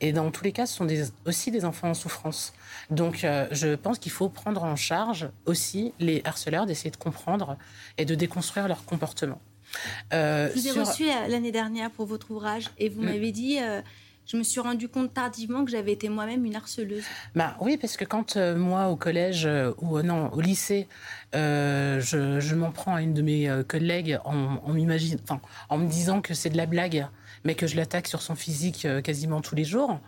[0.00, 2.52] Et dans tous les cas, ce sont des, aussi des enfants en souffrance.
[2.90, 7.56] Donc, euh, je pense qu'il faut prendre en charge aussi les harceleurs, d'essayer de comprendre
[7.98, 9.40] et de déconstruire leur comportement.
[10.12, 13.06] Euh, je vous ai reçu euh, l'année dernière pour votre ouvrage et vous mm.
[13.06, 13.58] m'avez dit.
[14.26, 17.04] je me suis rendu compte tardivement que j'avais été moi-même une harceleuse.
[17.34, 20.88] Bah oui, parce que quand moi au collège ou non au lycée,
[21.32, 26.50] je, m'en prends à une de mes collègues en, en, en me disant que c'est
[26.50, 27.06] de la blague,
[27.46, 29.98] mais que je l'attaque sur son physique quasiment tous les jours.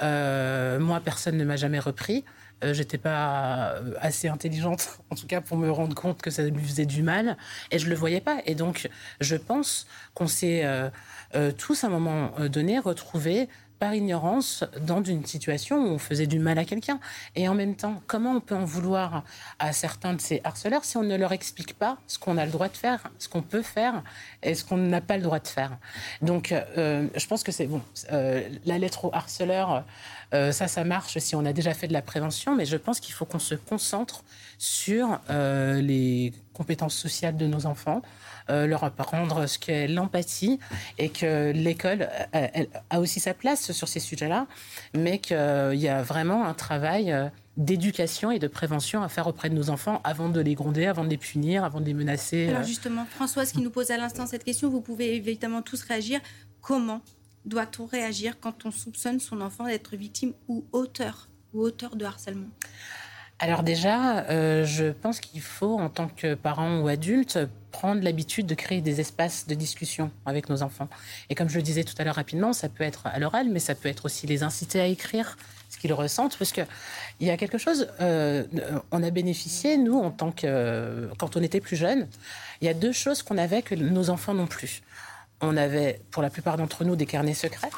[0.00, 2.24] Euh, moi, personne ne m'a jamais repris.
[2.64, 6.44] Euh, j'étais pas euh, assez intelligente, en tout cas, pour me rendre compte que ça
[6.44, 7.36] lui faisait du mal,
[7.70, 8.38] et je le voyais pas.
[8.46, 8.88] Et donc,
[9.20, 10.64] je pense qu'on s'est
[11.58, 13.48] tous à un moment donné retrouvés
[13.82, 17.00] par ignorance dans une situation où on faisait du mal à quelqu'un.
[17.34, 19.24] Et en même temps, comment on peut en vouloir
[19.58, 22.52] à certains de ces harceleurs si on ne leur explique pas ce qu'on a le
[22.52, 24.04] droit de faire, ce qu'on peut faire
[24.44, 25.78] et ce qu'on n'a pas le droit de faire?
[26.20, 27.82] Donc, euh, je pense que c'est bon.
[28.12, 29.84] Euh, la lettre au harceleur,
[30.30, 33.12] ça, ça marche si on a déjà fait de la prévention, mais je pense qu'il
[33.12, 34.24] faut qu'on se concentre
[34.58, 38.00] sur les compétences sociales de nos enfants,
[38.50, 40.58] euh, leur apprendre ce qu'est l'empathie
[40.98, 42.08] et que l'école
[42.90, 44.46] a aussi sa place sur ces sujets-là,
[44.94, 45.36] mais qu'il
[45.74, 49.70] y a vraiment un travail euh, d'éducation et de prévention à faire auprès de nos
[49.70, 52.48] enfants avant de les gronder, avant de les punir, avant de les menacer.
[52.48, 52.64] Alors euh.
[52.64, 56.20] justement, Françoise qui nous pose à l'instant cette question, vous pouvez évidemment tous réagir.
[56.60, 57.02] Comment
[57.44, 62.48] doit-on réagir quand on soupçonne son enfant d'être victime ou auteur ou auteur de harcèlement?
[63.42, 67.40] Alors déjà, euh, je pense qu'il faut, en tant que parent ou adulte,
[67.72, 70.88] prendre l'habitude de créer des espaces de discussion avec nos enfants.
[71.28, 73.58] Et comme je le disais tout à l'heure rapidement, ça peut être à l'oral, mais
[73.58, 75.36] ça peut être aussi les inciter à écrire
[75.70, 76.66] ce qu'ils ressentent, parce qu'il
[77.18, 78.44] y a quelque chose, euh,
[78.92, 82.06] on a bénéficié, nous, en tant que, quand on était plus jeunes,
[82.60, 84.82] il y a deux choses qu'on avait que nos enfants n'ont plus.
[85.40, 87.70] On avait, pour la plupart d'entre nous, des carnets secrets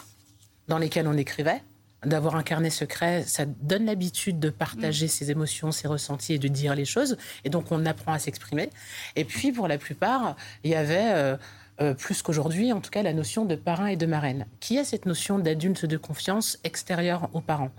[0.69, 1.63] dans lesquels on écrivait
[2.07, 5.09] d'avoir un carnet secret, ça donne l'habitude de partager mm.
[5.09, 7.17] ses émotions, ses ressentis et de dire les choses.
[7.45, 8.71] Et donc, on apprend à s'exprimer.
[9.17, 11.13] Et puis, pour la plupart, il y avait...
[11.13, 11.37] Euh,
[11.81, 14.85] euh, plus qu'aujourd'hui, en tout cas, la notion de parrain et de marraine, qui est
[14.85, 17.73] cette notion d'adulte de confiance extérieure aux parents?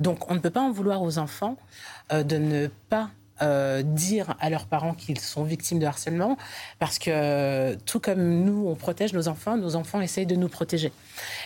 [0.00, 1.58] Donc, on ne peut pas en vouloir aux enfants
[2.14, 3.10] euh, de ne pas
[3.82, 6.36] dire à leurs parents qu'ils sont victimes de harcèlement,
[6.78, 10.92] parce que tout comme nous, on protège nos enfants, nos enfants essayent de nous protéger.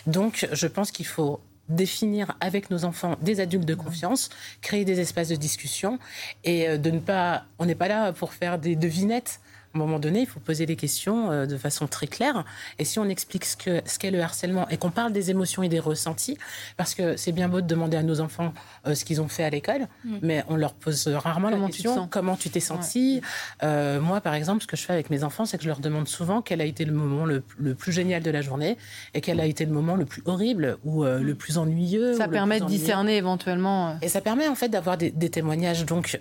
[0.05, 4.29] Donc, je pense qu'il faut définir avec nos enfants des adultes de confiance,
[4.61, 5.99] créer des espaces de discussion
[6.43, 7.45] et euh, de ne pas.
[7.59, 9.39] On n'est pas là pour faire des devinettes
[9.77, 12.43] à un moment donné, il faut poser les questions euh, de façon très claire.
[12.79, 15.69] Et si on explique ce qu'est ce le harcèlement et qu'on parle des émotions et
[15.69, 16.37] des ressentis,
[16.77, 18.53] parce que c'est bien beau de demander à nos enfants
[18.85, 20.17] euh, ce qu'ils ont fait à l'école, mm.
[20.21, 23.21] mais on leur pose rarement la question comment tu t'es senti.
[23.63, 25.79] Euh, moi, par exemple, ce que je fais avec mes enfants, c'est que je leur
[25.79, 27.41] demande souvent quel a été le moment le,
[27.75, 28.77] plus génial de la journée
[29.13, 31.35] et quel a été le moment le plus horrible ou le mm.
[31.35, 32.13] plus ennuyeux.
[32.13, 33.97] Ça permet de discerner éventuellement.
[34.01, 35.85] Et ça permet en fait d'avoir des, des témoignages.
[35.85, 36.19] Donc,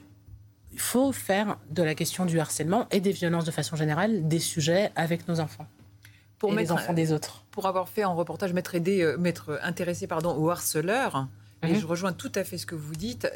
[0.77, 4.39] il faut faire de la question du harcèlement et des violences de façon générale des
[4.39, 5.67] sujets avec nos enfants.
[6.39, 7.45] Pour et les enfants des autres.
[7.51, 11.29] Pour avoir fait un reportage, m'être aidé, euh, m'être intéressé pardon, aux harceleurs,
[11.63, 11.81] et mhm.
[11.81, 13.27] je rejoins tout à fait ce que vous dites.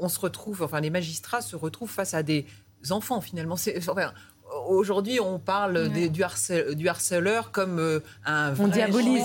[0.00, 2.46] on se retrouve, enfin, les magistrats se retrouvent face à des
[2.90, 3.56] enfants finalement.
[3.76, 4.12] Enfin,
[4.68, 9.24] Aujourd'hui, on parle du, harceleur comme euh, un vrai On diabolise.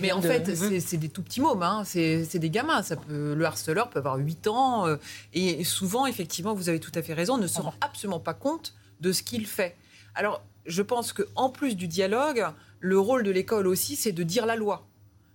[0.00, 1.82] mais en fait, c'est des tout petits mômes, hein.
[1.84, 2.82] c'est des gamins.
[2.82, 4.86] Ça peut, le harceleur peut avoir 8 ans.
[4.86, 4.96] Euh,
[5.34, 8.74] et souvent, effectivement, vous avez tout à fait raison, ne se rend absolument pas compte
[9.00, 9.76] de ce qu'il fait.
[10.14, 12.44] Alors, je pense qu'en plus du dialogue,
[12.80, 14.86] le rôle de l'école aussi, c'est de dire la loi.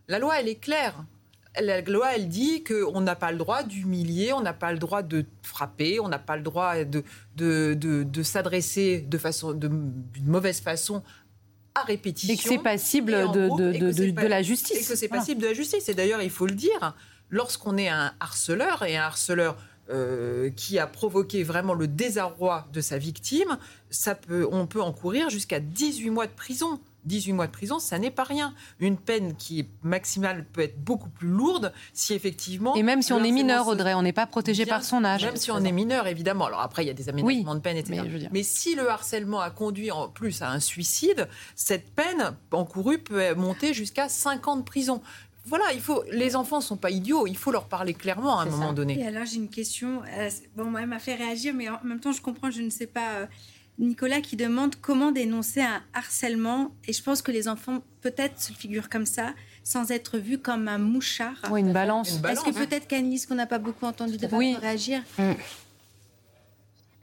[0.08, 1.04] La loi, elle est claire
[1.62, 5.02] la loi, elle dit qu'on n'a pas le droit d'humilier, on n'a pas le droit
[5.02, 7.04] de frapper, on n'a pas le droit de,
[7.36, 9.93] de, s'adresser de façon, d'une
[10.26, 11.04] mauvaise façon
[11.76, 12.34] à répétition.
[12.34, 14.78] Et que c'est passible de, de, la justice.
[14.78, 15.88] Et que c'est passible de la justice.
[15.89, 16.96] Et d'ailleurs, il faut le dire,
[17.30, 19.58] lorsqu'on est un harceleur, et un harceleur
[19.89, 23.58] euh, qui a provoqué vraiment le désarroi de sa victime,
[23.89, 26.80] ça peut, on peut encourir jusqu'à 18 mois de prison.
[27.08, 28.54] 18 mois de prison, ça n'est pas rien.
[28.80, 32.76] Une peine qui est maximale peut être beaucoup plus lourde si effectivement.
[32.76, 35.26] Et même si on est mineur, Audrey, on n'est pas protégé par son âge.
[35.26, 36.46] Même si on est mineur, évidemment.
[36.46, 38.04] Alors après, il y a des aménagements de peine, etc.
[38.06, 43.00] Mais, mais, si le harcèlement a conduit en plus à un suicide, cette peine encourue
[43.00, 45.02] peut monter jusqu'à 5 ans de prison
[45.48, 46.04] voilà, il faut.
[46.12, 47.26] Les enfants sont pas idiots.
[47.26, 49.00] Il faut leur parler clairement à un moment donné.
[49.00, 50.02] Et alors j'ai une question.
[50.17, 52.52] Euh, bon, moi, elle m'a fait réagir, mais en même temps, je comprends.
[52.52, 53.28] Je ne sais pas.
[53.79, 56.71] Euh, Nicolas qui demande comment dénoncer un harcèlement.
[56.87, 60.67] Et je pense que les enfants peut-être se figurent comme ça, sans être vus comme
[60.67, 61.41] un mouchard.
[61.51, 62.19] Oui, une balance.
[62.29, 64.55] Est-ce que peut-être qu'Annelise, qu'on n'a pas beaucoup entendu de oui.
[64.55, 65.33] réagir mm.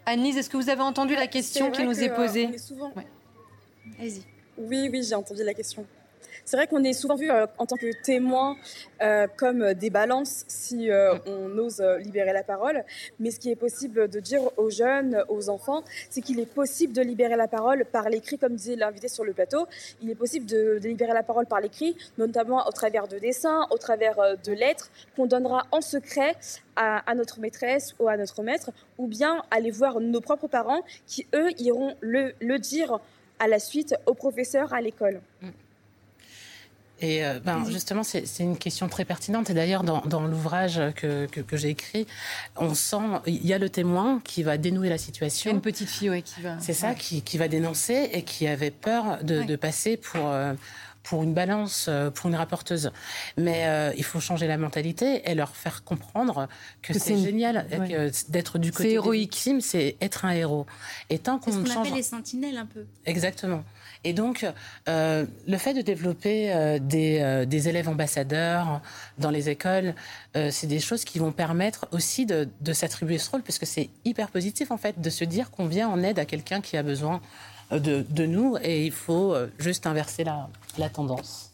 [0.07, 2.93] Annelise, est-ce que vous avez entendu la question qui nous est euh, posée souvent...
[4.57, 5.85] Oui, oui, j'ai entendu la question.
[6.45, 8.57] C'est vrai qu'on est souvent vu euh, en tant que témoin
[9.01, 12.85] euh, comme des balances si euh, on ose libérer la parole.
[13.19, 16.93] Mais ce qui est possible de dire aux jeunes, aux enfants, c'est qu'il est possible
[16.93, 19.67] de libérer la parole par l'écrit, comme disait l'invité sur le plateau.
[20.03, 23.79] Il est possible de, libérer la parole par l'écrit, notamment au travers de dessins, au
[23.79, 26.37] travers de lettres qu'on donnera en secret
[26.77, 31.27] à, notre maîtresse ou à notre maître, ou bien aller voir nos propres parents qui,
[31.35, 32.99] eux, iront le, dire
[33.39, 35.21] à la suite au professeur à l'école.
[35.41, 35.49] Mm.
[37.05, 39.51] Et euh, ben, justement, c'est une question très pertinente.
[39.51, 42.07] Et d'ailleurs, dans, dans l'ouvrage que, que, que j'ai écrit,
[42.57, 45.51] on sent, il y a le témoin qui va dénouer la situation.
[45.51, 46.57] Une petite fille, oui, qui va.
[46.61, 50.29] C'est ça, qui, qui, va dénoncer et qui avait peur de, de passer pour.
[50.29, 50.55] Euh,
[51.03, 52.91] pour une balance, pour une rapporteuse.
[53.37, 56.49] Mais il faut changer la mentalité et leur faire comprendre
[56.81, 57.67] que, c'est génial
[58.31, 59.51] d'être du côté héroïque.
[59.61, 60.65] C'est être un héros.
[61.11, 62.87] Et tant qu'on ce qu'on appelle les sentinelles un peu.
[63.05, 63.63] Exactement.
[64.05, 64.47] Et donc,
[64.89, 68.83] euh, le fait de développer euh, des, euh, des, élèves ambassadeurs
[69.19, 69.95] dans les écoles,
[70.51, 74.29] c'est des choses qui vont permettre aussi de, s'attribuer ce rôle, parce que c'est hyper
[74.29, 77.21] positif, en fait, de se dire qu'on vient en aide à quelqu'un qui a besoin
[77.71, 81.54] de, nous, et il faut juste inverser la tendance.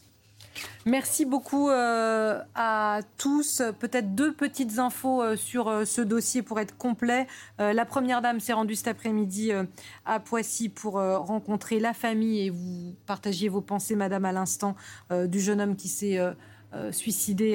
[0.85, 3.61] Merci beaucoup euh, à tous.
[3.79, 7.27] Peut-être deux petites infos euh, sur euh, ce dossier pour être complet.
[7.59, 9.51] la Première Dame s'est rendue cet après-midi
[10.05, 14.75] à Poissy pour rencontrer la famille et vous partagiez vos pensées, Madame, à l'instant,
[15.11, 16.19] du jeune homme qui s'est
[16.73, 16.91] euh,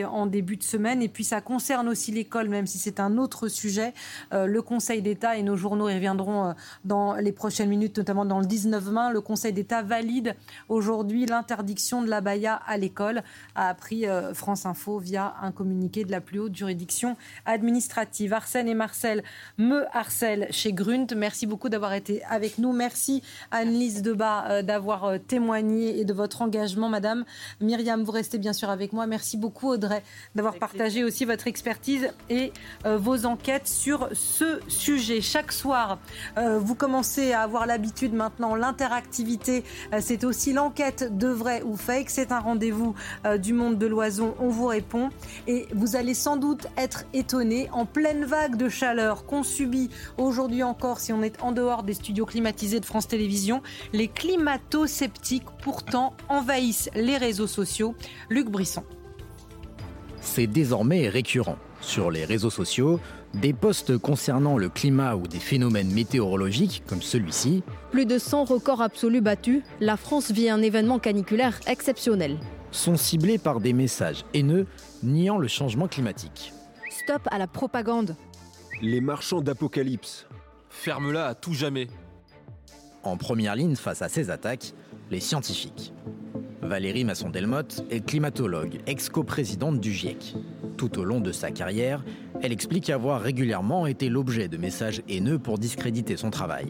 [0.06, 1.02] en début de semaine.
[1.02, 3.94] Et puis ça concerne aussi l'école, même si c'est un autre sujet.
[4.32, 6.52] Euh, le Conseil d'État, et nos journaux y reviendront euh,
[6.84, 10.34] dans les prochaines minutes, notamment dans le 19-20, le Conseil d'État valide
[10.68, 13.22] aujourd'hui l'interdiction de la baya à l'école,
[13.54, 18.32] a appris France Info via un communiqué de la plus haute juridiction administrative.
[18.32, 19.22] Arsène et Marcel
[19.58, 21.06] me harcèlent chez Grunt.
[21.16, 22.72] Merci beaucoup d'avoir été avec nous.
[22.72, 27.24] Merci Anne-Lise Debat d'avoir témoigné et de votre engagement, Madame.
[27.60, 29.05] Myriam, vous restez bien sûr avec moi.
[29.06, 30.02] Merci beaucoup Audrey
[30.34, 32.52] d'avoir partagé aussi votre expertise et
[32.84, 35.20] euh, vos enquêtes sur ce sujet.
[35.20, 35.98] Chaque soir,
[36.38, 41.76] euh, vous commencez à avoir l'habitude maintenant, l'interactivité, euh, c'est aussi l'enquête de vrai ou
[41.76, 42.10] fake.
[42.10, 42.94] C'est un rendez-vous
[43.38, 45.10] du monde de l'oison, on vous répond.
[45.46, 50.62] Et vous allez sans doute être étonné en pleine vague de chaleur qu'on subit aujourd'hui
[50.62, 53.62] encore si on est en dehors des studios climatisés de France Télévisions.
[53.92, 57.94] Les climato-sceptiques pourtant envahissent les réseaux sociaux.
[58.30, 58.84] Luc Brisson
[60.26, 61.56] c'est désormais récurrent.
[61.80, 63.00] Sur les réseaux sociaux,
[63.34, 67.62] des posts concernant le climat ou des phénomènes météorologiques comme celui-ci.
[67.90, 72.38] Plus de 100 records absolus battus, la France vit un événement caniculaire exceptionnel.
[72.72, 74.66] Sont ciblés par des messages haineux
[75.02, 76.52] niant le changement climatique.
[76.90, 78.16] Stop à la propagande.
[78.82, 80.26] Les marchands d'apocalypse.
[80.68, 81.86] Ferme-la à tout jamais.
[83.02, 84.72] En première ligne face à ces attaques,
[85.10, 85.92] les scientifiques.
[86.66, 90.34] Valérie Masson-Delmotte est climatologue, ex-coprésidente du GIEC.
[90.76, 92.04] Tout au long de sa carrière,
[92.42, 96.66] elle explique avoir régulièrement été l'objet de messages haineux pour discréditer son travail.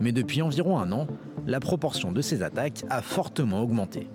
[0.00, 1.06] Mais depuis environ un an,
[1.46, 4.08] la proportion de ces attaques a fortement augmenté.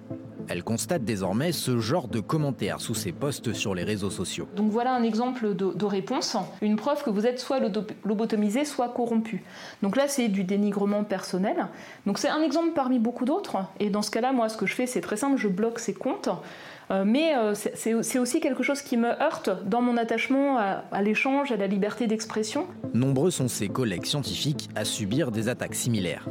[0.47, 4.47] Elle constate désormais ce genre de commentaires sous ses posts sur les réseaux sociaux.
[4.55, 7.59] Donc voilà un exemple de, réponse, une preuve que vous êtes soit
[8.03, 9.43] lobotomisé, soit corrompu.
[9.81, 11.67] Donc là, c'est du dénigrement personnel.
[12.05, 13.57] Donc c'est un exemple parmi beaucoup d'autres.
[13.79, 15.93] Et dans ce cas-là, moi, ce que je fais, c'est très simple, je bloque ces
[15.93, 16.29] comptes.
[16.91, 21.01] Euh, mais euh, c'est aussi quelque chose qui me heurte dans mon attachement à, à
[21.01, 22.67] l'échange, à la liberté d'expression.
[22.93, 26.27] Nombreux sont ses collègues scientifiques à subir des attaques similaires.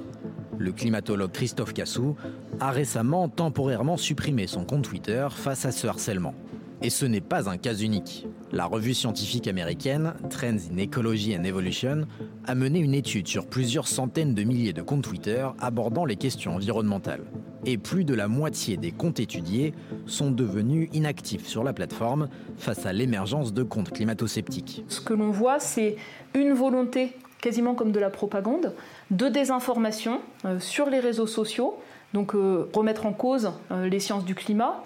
[0.58, 2.16] Le climatologue Christophe Cassou
[2.60, 6.34] a récemment temporairement supprimé son compte Twitter face à ce harcèlement.
[6.82, 8.26] Et ce n'est pas un cas unique.
[8.52, 12.06] La revue scientifique américaine Trends in Ecology and Evolution
[12.44, 16.54] a mené une étude sur plusieurs centaines de milliers de comptes Twitter abordant les questions
[16.56, 17.24] environnementales.
[17.64, 19.72] Et plus de la moitié des comptes étudiés
[20.04, 24.84] sont devenus inactifs sur la plateforme face à l'émergence de comptes climato-sceptiques.
[24.88, 25.96] Ce que l'on voit, c'est
[26.34, 27.12] une volonté
[27.44, 28.72] quasiment comme de la propagande,
[29.10, 31.78] de désinformation euh, sur les réseaux sociaux,
[32.12, 34.82] donc euh, remettre en cause euh, les sciences du climat,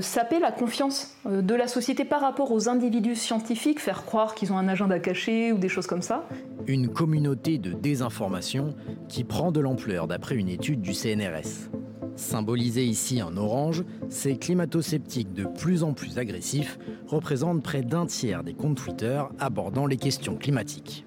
[0.00, 4.56] saper la confiance de la société par rapport aux individus scientifiques, faire croire qu'ils ont
[4.56, 6.28] un agenda caché ou des choses comme ça.
[6.68, 8.76] Une communauté de désinformation
[9.08, 11.70] qui prend de l'ampleur d'après une étude du CNRS.
[12.14, 18.44] Symbolisés ici en orange, ces climato-sceptiques de plus en plus agressifs représentent près d'un tiers
[18.44, 21.04] des comptes Twitter abordant les questions climatiques.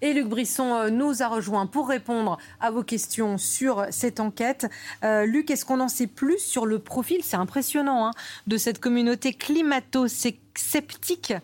[0.00, 4.68] Et Luc Brisson euh, nous a rejoint pour répondre à vos questions sur cette enquête.
[5.02, 8.12] Euh, Luc, est-ce qu'on en sait plus sur le profil, c'est impressionnant, hein,
[8.46, 11.34] de cette communauté climato-sceptique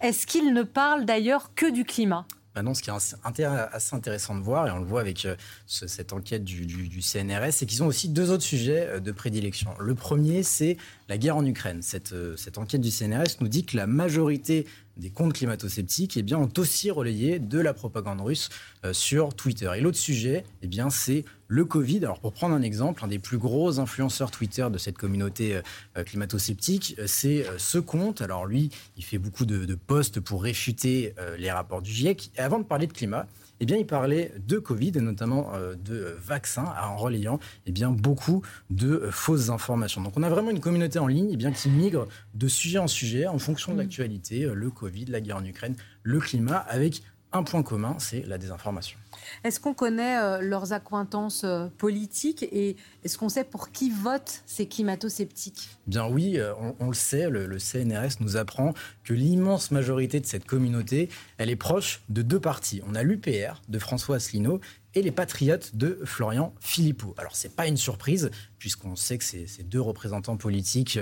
[0.00, 2.24] Est-ce qu'il ne parle d'ailleurs que du climat?
[2.54, 5.34] Maintenant, ce qui est assez intéressant de voir, et on le voit avec euh,
[5.66, 9.70] cette enquête du, CNRS, c'est qu'ils ont aussi deux autres sujets de prédilection.
[9.80, 10.76] Le premier, c'est
[11.08, 11.82] la guerre en Ukraine.
[11.82, 12.12] Cette
[12.56, 16.90] enquête du CNRS nous dit que la majorité des comptes climato-sceptiques eh bien, ont aussi
[16.90, 18.48] relayé de la propagande russe
[18.84, 19.70] euh, sur Twitter.
[19.76, 21.98] Et l'autre sujet, eh bien, c'est le Covid.
[21.98, 25.60] Alors, pour prendre un exemple, un des plus gros influenceurs Twitter de cette communauté
[25.96, 28.22] euh, climato-sceptique, euh, c'est ce compte.
[28.22, 32.30] Alors, lui, il fait beaucoup de, de posts pour réfuter les rapports du GIEC.
[32.36, 33.26] Et avant de parler de climat,
[33.60, 37.90] eh bien, il parlait de Covid et notamment euh, de vaccins en relayant eh bien,
[37.90, 40.02] beaucoup de euh, fausses informations.
[40.02, 42.88] Donc, on a vraiment une communauté en ligne eh bien, qui migre de sujet en
[42.88, 43.80] sujet en fonction de mmh.
[43.80, 47.02] l'actualité, euh, le Covid, la guerre en Ukraine, le climat, avec
[47.34, 48.96] un point commun, c'est la désinformation.
[49.42, 54.42] Est-ce qu'on connaît euh, leurs accointances euh, politiques et est-ce qu'on sait pour qui votent
[54.46, 55.68] ces climato-sceptiques?
[55.86, 60.46] Bien oui, euh, on, le sait, le, CNRS nous apprend que l'immense majorité de cette
[60.46, 62.80] communauté, elle est proche de deux partis.
[62.88, 64.60] On a l'UPR de François Asselineau
[64.94, 67.14] et les Patriotes de Florian Philippot.
[67.18, 70.98] Alors, ce n'est pas une surprise, puisqu'on sait que ces, deux représentants politiques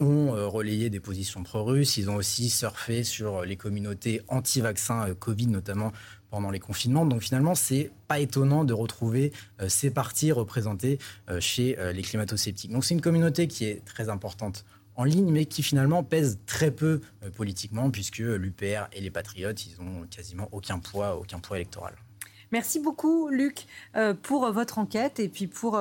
[0.00, 1.96] ont relayé des positions pro-russes.
[1.96, 5.92] Ils ont aussi surfé sur les communautés anti-vaccins Covid, notamment
[6.30, 7.06] pendant les confinements.
[7.06, 10.98] Donc finalement, c'est pas étonnant de retrouver euh, ces partis représentés
[11.30, 12.72] euh, chez euh, les climato-sceptiques.
[12.72, 14.64] Donc c'est une communauté qui est très importante
[14.96, 17.00] en ligne, mais qui finalement pèse très peu
[17.36, 21.94] politiquement, puisque l'UPR et les Patriotes, ils ont quasiment aucun poids, aucun poids électoral.
[22.52, 23.66] Merci beaucoup, Luc,
[24.22, 25.78] pour votre enquête et puis pour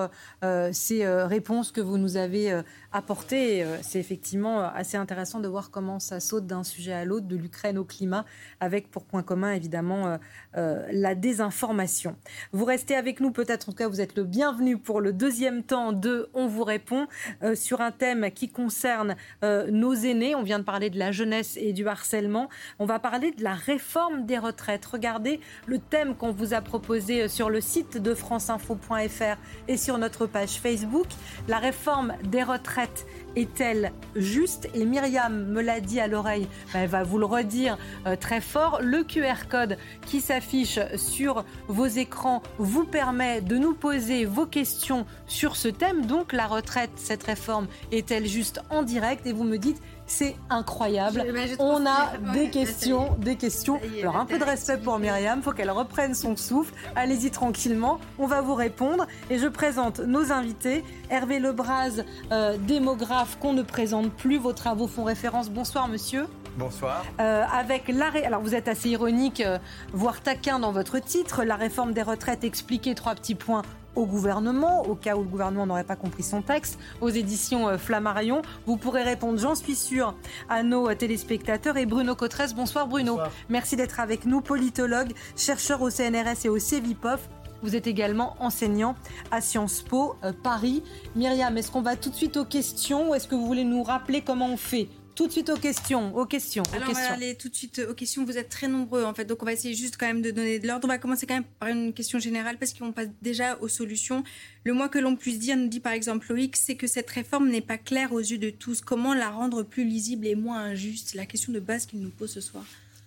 [0.72, 2.61] ces réponses que vous nous avez
[2.98, 3.64] apporter.
[3.64, 7.28] Euh, c'est effectivement euh, assez intéressant de voir comment ça saute d'un sujet à l'autre,
[7.28, 8.26] de l'Ukraine au climat,
[8.60, 10.18] avec pour point commun évidemment
[10.58, 12.16] euh, la désinformation.
[12.52, 15.64] Vous restez avec nous, peut-être en tout cas vous êtes le bienvenu pour le deuxième
[15.64, 17.08] temps de On vous répond
[17.54, 20.36] sur un thème qui concerne nos aînés.
[20.36, 22.50] On vient de parler de la jeunesse et du harcèlement.
[22.80, 24.86] On va parler de la réforme des retraites.
[24.86, 29.38] Regardez le thème qu'on vous a proposé sur le site de franceinfo.fr
[29.68, 31.08] et sur notre page Facebook.
[31.48, 33.03] La réforme des retraites that
[33.38, 38.15] est-elle juste Et Myriam me l'a dit à l'oreille, elle va vous le redire euh,
[38.15, 38.79] très fort.
[38.81, 45.05] Le QR code qui s'affiche sur vos écrans vous permet de nous poser vos questions
[45.27, 46.05] sur ce thème.
[46.05, 51.25] Donc la retraite, cette réforme, est-elle juste en direct Et vous me dites c'est incroyable.
[51.59, 53.79] On a des questions, des questions.
[54.01, 56.73] Alors un peu de respect pour Myriam, faut qu'elle reprenne son souffle.
[56.95, 59.05] Allez-y tranquillement, on va vous répondre.
[59.29, 60.85] Et je présente nos invités.
[61.09, 64.38] Hervé Lebras, euh, démographe qu'on ne présente plus.
[64.38, 65.49] Vos travaux font référence.
[65.49, 66.28] Bonsoir monsieur.
[66.57, 67.05] Bonsoir.
[67.19, 69.59] Euh, avec l'arrêt, alors vous êtes assez ironique, euh,
[69.93, 73.61] voire taquin dans votre titre, la réforme des retraites expliquée, trois petits points
[73.97, 77.78] au gouvernement, au cas où le gouvernement n'aurait pas compris son texte, aux éditions euh,
[77.78, 78.43] Flammarion.
[78.67, 80.13] Vous pourrez répondre, j'en suis sûr,
[80.49, 81.78] à nos euh, téléspectateurs.
[81.78, 83.19] Et Bruno Cotresse, bonsoir Bruno.
[83.49, 87.28] Merci d'être avec nous, politologue, chercheur au CNRS et au CEVIPOF.
[87.62, 88.95] Vous êtes également enseignant
[89.32, 90.84] à Sciences Po euh, Paris.
[91.16, 93.84] Myriam, est-ce qu'on va tout de suite aux questions ou est-ce que vous voulez nous
[93.84, 94.88] rappeler comment on fait?
[95.16, 96.62] Tout de suite aux questions, aux questions.
[96.76, 98.24] Alors, on va aller tout de suite aux questions.
[98.24, 100.60] Vous êtes très nombreux, en fait, donc on va essayer juste quand même de donner
[100.60, 100.86] de l'ordre.
[100.86, 104.24] On va commencer quand même par une question générale parce qu'on passe déjà aux solutions.
[104.64, 107.49] Le moins que l'on puisse dire, nous dit par exemple Loïc, c'est que cette réforme
[107.49, 108.82] n'est pas claire aux yeux de tous.
[108.82, 111.16] Comment la rendre plus lisible et moins injuste?
[111.16, 112.64] La question de base qu'il nous pose ce soir.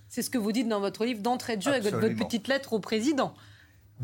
[0.08, 2.72] C'est ce que vous dites dans votre livre d'entrée de jeu avec votre petite lettre
[2.72, 3.34] au président.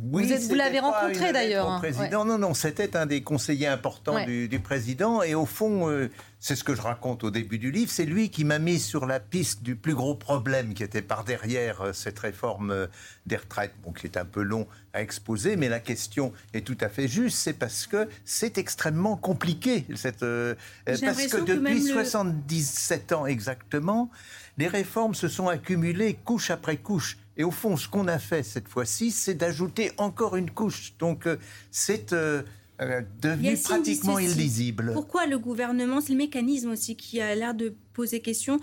[0.02, 1.70] Oui, vous, l'avez rencontré d'ailleurs.
[1.70, 1.80] Hein.
[2.12, 5.22] Non, non, c'était un des conseillers importants du, président.
[5.22, 7.90] Et au fond, euh, c'est ce que je raconte au début du livre.
[7.90, 11.24] C'est lui qui m'a mis sur la piste du plus gros problème qui était par
[11.24, 12.86] derrière euh, cette réforme euh,
[13.24, 16.78] des retraites, bon, qui est un peu long à exposer, mais la question est tout
[16.82, 17.38] à fait juste.
[17.38, 19.86] C'est parce que c'est extrêmement compliqué.
[19.94, 24.10] Cette, parce que depuis 77 ans exactement,
[24.58, 27.16] les réformes se sont accumulées couche après couche.
[27.36, 30.94] Et au fond, ce qu'on a fait cette fois-ci, c'est d'ajouter encore une couche.
[30.98, 31.36] Donc, euh,
[31.70, 32.42] c'est euh,
[32.80, 34.92] euh, devenu pratiquement illisible.
[34.94, 38.58] Pourquoi le gouvernement, c'est le mécanisme aussi qui a l'air de poser question,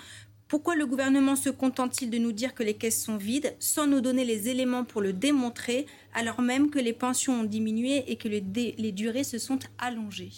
[0.48, 4.02] pourquoi le gouvernement se contente-t-il de nous dire que les caisses sont vides sans nous
[4.02, 8.28] donner les éléments pour le démontrer, alors même que les pensions ont diminué et que
[8.28, 8.44] les,
[8.78, 10.32] les durées se sont allongées?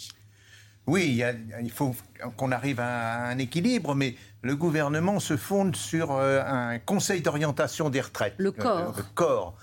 [0.86, 1.20] Oui,
[1.60, 1.94] il, faut
[2.36, 7.90] qu'on arrive à un équilibre, mais le gouvernement se fonde sur euh, un conseil d'orientation
[7.90, 8.34] des retraites.
[8.38, 8.94] Le corps.
[8.96, 9.54] le corps.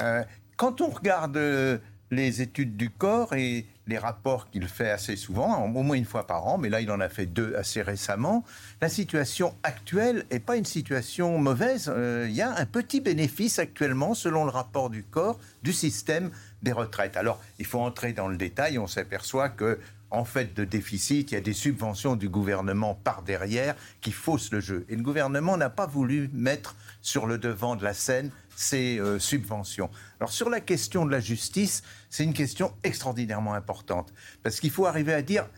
[0.00, 0.22] Euh,
[0.56, 1.78] quand on regarde euh,
[2.10, 6.26] les études du corps et les rapports qu'il fait assez souvent, au moins une fois
[6.26, 8.44] par an, mais là il en a fait deux assez récemment,
[8.82, 11.90] la situation actuelle n'est pas une situation mauvaise.
[12.26, 16.72] Il y a un petit bénéfice actuellement, selon le rapport du corps, du système des
[16.72, 17.16] retraites.
[17.16, 19.78] Alors il faut entrer dans le détail, on s'aperçoit que
[20.10, 24.52] en fait de déficit, il y a des subventions du gouvernement par derrière qui faussent
[24.52, 24.86] le jeu.
[24.88, 29.18] Et le gouvernement n'a pas voulu mettre sur le devant de la scène ces euh,
[29.18, 29.90] subventions.
[30.20, 34.86] Alors sur la question de la justice, c'est une question extraordinairement importante, parce qu'il faut
[34.86, 35.48] arriver à dire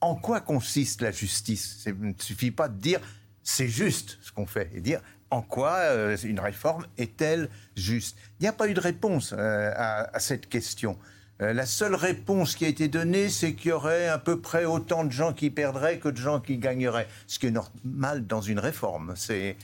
[0.00, 1.82] en quoi consiste la justice.
[1.86, 3.00] Il ne suffit pas de dire
[3.42, 8.16] c'est juste ce qu'on fait, et dire en quoi euh, une réforme est-elle juste.
[8.38, 10.96] Il n'y a pas eu de réponse euh, à cette question.
[11.42, 14.64] Euh, la seule réponse qui a été donnée, c'est qu'il y aurait à peu près
[14.64, 18.40] autant de gens qui perdraient que de gens qui gagneraient, ce qui est normal dans
[18.40, 19.12] une réforme.
[19.16, 19.56] C'est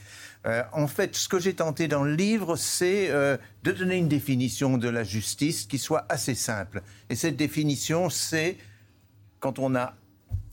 [0.45, 4.07] euh, en fait ce que j'ai tenté dans le livre, c'est euh, de donner une
[4.07, 6.83] définition de la justice qui soit assez simple.
[7.09, 8.57] Et cette définition, c'est
[9.39, 9.95] quand on a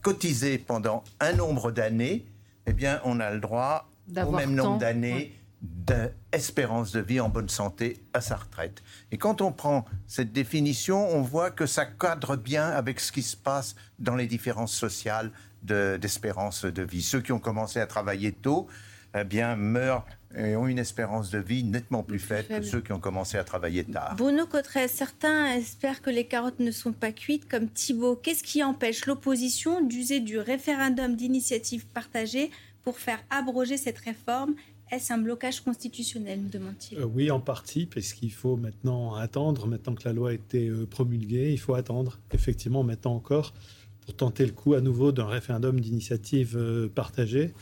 [0.00, 2.24] cotisé pendant un nombre d'années,
[2.66, 7.48] eh bien, on a le droit au même nombre d'années d'espérance de vie en bonne
[7.48, 8.82] santé à sa retraite.
[9.12, 13.22] Et quand on prend cette définition, on voit que ça cadre bien avec ce qui
[13.22, 15.30] se passe dans les différences sociales
[15.62, 17.02] d'espérance de, vie.
[17.02, 18.68] Ceux qui ont commencé à travailler tôt,
[19.14, 22.92] eh bien, meurent et ont une espérance de vie nettement plus faible, que ceux qui
[22.92, 24.14] ont commencé à travailler tard.
[24.16, 28.16] Bruno Cotteret, certains espèrent que les carottes ne sont pas cuites, comme Thibault.
[28.16, 32.50] Qu'est-ce qui empêche l'opposition d'user du référendum d'initiative partagée
[32.82, 34.54] pour faire abroger cette réforme
[34.90, 39.66] est-ce un blocage constitutionnel, nous demande-t-il euh, Oui, en partie, parce qu'il faut maintenant attendre,
[39.66, 43.54] maintenant que la loi a été euh, promulguée, il faut attendre, effectivement, maintenant encore,
[44.00, 47.52] pour tenter le coup à nouveau d'un référendum d'initiative euh, partagée.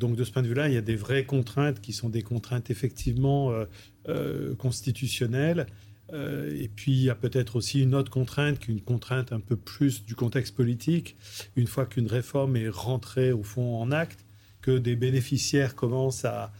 [0.00, 2.22] donc de ce point de vue-là, il y a des vraies contraintes qui sont des
[2.22, 3.52] contraintes effectivement
[4.58, 5.66] constitutionnelles.
[6.12, 9.38] et puis il y a peut-être aussi une autre contrainte, qui est une contrainte un
[9.38, 11.16] peu plus du contexte politique.
[11.54, 14.24] Une fois qu'une réforme est rentrée au fond en acte,
[14.64, 16.50] que des bénéficiaires commencent à,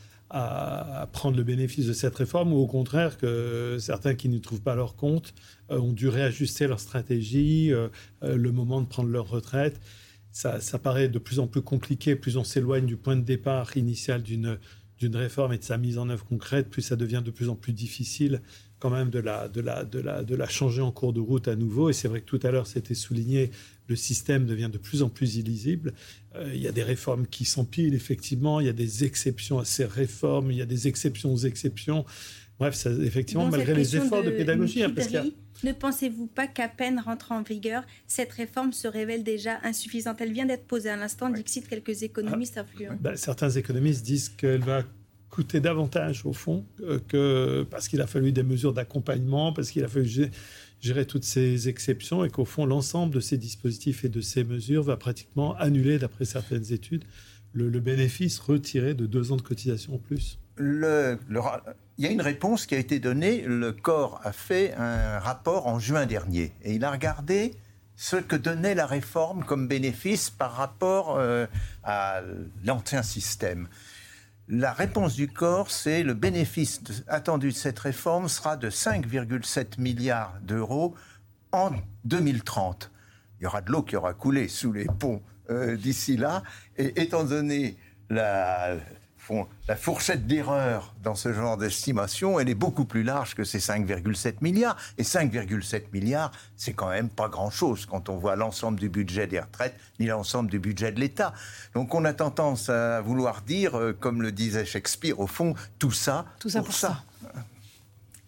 [1.13, 4.75] prendre le bénéfice de cette réforme ou au contraire que certains qui ne trouvent pas
[4.75, 5.33] leur compte
[5.71, 7.87] euh, ont dû réajuster leur stratégie, euh,
[8.25, 9.81] euh, le moment de prendre leur retraite.
[10.33, 14.25] Ça, paraît de plus en plus compliqué, plus on s'éloigne du point de départ initial
[14.25, 14.59] d'une
[15.15, 17.73] réforme et de sa mise en œuvre concrète, plus ça devient de plus en plus
[17.73, 18.43] difficile
[18.81, 19.21] quand même de
[20.37, 21.89] la changer en cours de route à nouveau.
[21.89, 23.51] Et c'est vrai que tout à l'heure, c'était souligné,
[23.89, 25.95] le système devient de plus en plus illisible.
[26.37, 28.61] Euh, il y a des réformes qui s'empilent, effectivement.
[28.61, 30.51] Il y a des exceptions à ces réformes.
[30.51, 32.05] Il y a des exceptions aux exceptions.
[32.59, 34.83] Bref, ça, effectivement, malgré les efforts de, pédagogie.
[34.85, 35.09] Hein, parce
[35.63, 40.21] ne pensez-vous pas qu'à peine rentrant en vigueur, cette réforme se révèle déjà insuffisante?
[40.21, 41.39] Elle vient d'être posée à l'instant, oui.
[41.39, 42.99] dixit quelques économistes ah, influents.
[43.01, 44.83] Ben, certains économistes disent qu'elle va
[45.31, 49.83] coûter davantage, au fond, euh, que parce qu'il a fallu des mesures d'accompagnement, parce qu'il
[49.83, 50.31] a fallu
[50.85, 54.83] gérer toutes ces exceptions et qu'au fond, l'ensemble de ces dispositifs et de ces mesures
[54.83, 57.05] va pratiquement annuler, d'après certaines études,
[57.55, 60.39] le, bénéfice retiré de deux ans de cotisation en plus.
[60.59, 63.43] Il y a une réponse qui a été donnée.
[63.47, 67.53] Le corps a fait un rapport en juin dernier et il a regardé
[67.97, 71.47] ce que donnait la réforme comme bénéfice par rapport euh,
[71.85, 72.21] à
[72.65, 73.69] l'ancien système.
[74.49, 80.35] La réponse du corps, c'est le bénéfice attendu de cette réforme sera de 5,7 milliards
[80.43, 80.95] d'euros
[81.53, 81.71] en
[82.05, 82.91] 2030.
[83.41, 86.43] Il y aura de l'eau qui aura coulé sous les ponts euh, d'ici là.
[86.77, 87.79] Et étant donné
[88.11, 88.77] la,
[89.69, 94.37] la fourchette d'erreur dans ce genre d'estimation, elle est beaucoup plus large que ces 5,7
[94.41, 94.77] milliards.
[94.99, 99.41] Et 5,7 milliards, c'est quand même pas grand-chose quand on voit l'ensemble du budget des
[99.41, 101.33] retraites ni l'ensemble du budget de l'État.
[101.75, 105.93] Donc on a tendance à vouloir dire, euh, comme le disait Shakespeare, au fond, tout
[105.93, 107.03] ça, tout ça pour, ça.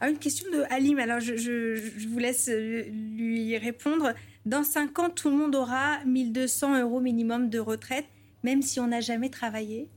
[0.00, 4.12] Ah, une question de Halim, alors je, je, vous laisse euh, lui répondre.
[4.44, 8.06] Dans 5 ans, tout le monde aura 1200 euros minimum de retraite,
[8.44, 9.88] même si on n'a jamais travaillé?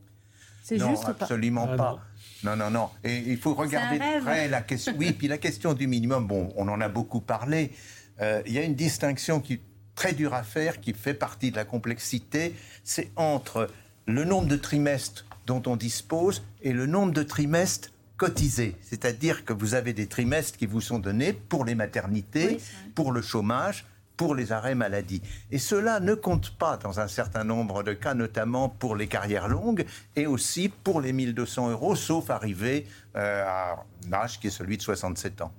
[0.70, 2.00] C'est juste absolument pas, pas.
[2.44, 2.90] Non, non, non.
[3.04, 4.94] Et il faut regarder de près la question.
[4.98, 7.72] Oui, puis la question du minimum, bon, on en a beaucoup parlé.
[8.22, 9.62] Euh, il y a une distinction qui est
[9.96, 12.56] très dure à faire, qui fait partie de la complexité.
[12.84, 13.68] C'est entre
[14.06, 18.76] le nombre de trimestres dont on dispose et le nombre de trimestres cotisés.
[18.82, 22.60] C'est-à-dire que vous avez des trimestres qui vous sont donnés pour les maternités,
[22.94, 23.86] pour le chômage,
[24.20, 25.22] pour les arrêts maladie.
[25.50, 29.48] Et cela ne compte pas dans un certain nombre de cas, notamment pour les carrières
[29.48, 29.86] longues
[30.18, 34.76] et aussi pour les 1200 euros, sauf arrivé euh, à un âge qui est celui
[34.76, 35.54] de 67 ans.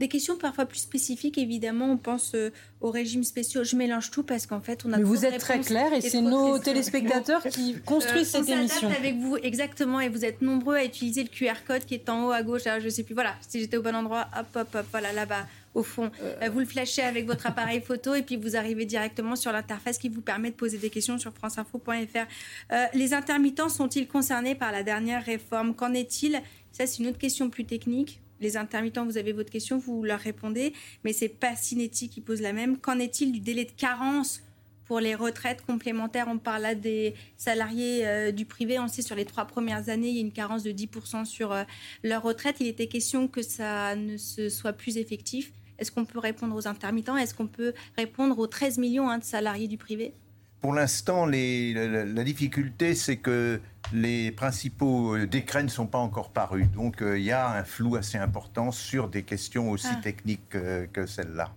[0.00, 2.50] Des questions parfois plus spécifiques, évidemment, on pense euh,
[2.80, 3.62] aux régimes spéciaux.
[3.62, 4.96] Je mélange tout parce qu'en fait, on a.
[4.96, 8.88] Mais vous êtes très clair et, c'est nos téléspectateurs qui construisent euh, cette émission.
[8.88, 12.26] avec vous, exactement, et vous êtes nombreux à utiliser le QR code qui est en
[12.26, 12.62] haut à gauche.
[12.64, 15.46] je je sais plus, voilà, si j'étais au bon endroit, hop, hop, hop, voilà, là-bas
[15.76, 16.10] au fond.
[16.22, 19.98] Euh, vous le flashez avec votre appareil photo et puis vous arrivez directement sur l'interface
[19.98, 22.26] qui vous permet de poser des questions sur franceinfo.fr.
[22.72, 25.74] Euh, les intermittents sont-ils concernés par la dernière réforme?
[25.74, 26.40] Qu'en est-il?
[26.72, 28.20] Ça, c'est une autre question plus technique.
[28.40, 30.72] Les intermittents, vous avez votre question, vous leur répondez,
[31.04, 32.78] mais c'est pas Cinetti qui pose la même.
[32.78, 34.42] Qu'en est-il du délai de carence
[34.84, 38.78] pour les retraites complémentaires, on parle là des salariés euh, du privé.
[38.78, 41.56] On sait sur les trois premières années, il y a une carence de 10% sur
[42.04, 42.58] leur retraite.
[42.60, 45.52] Il était question que ça ne se soit plus effectif.
[45.78, 47.16] Est-ce qu'on peut répondre aux intermittents?
[47.16, 50.14] Est-ce qu'on peut répondre aux 13 millions hein, de salariés du privé?
[50.60, 53.60] Pour l'instant, la, difficulté, c'est que
[53.92, 56.66] les principaux euh, décrets ne sont pas encore parus.
[56.74, 60.00] Donc euh, il y a un flou assez important sur des questions aussi ah.
[60.02, 61.54] techniques que celle-là.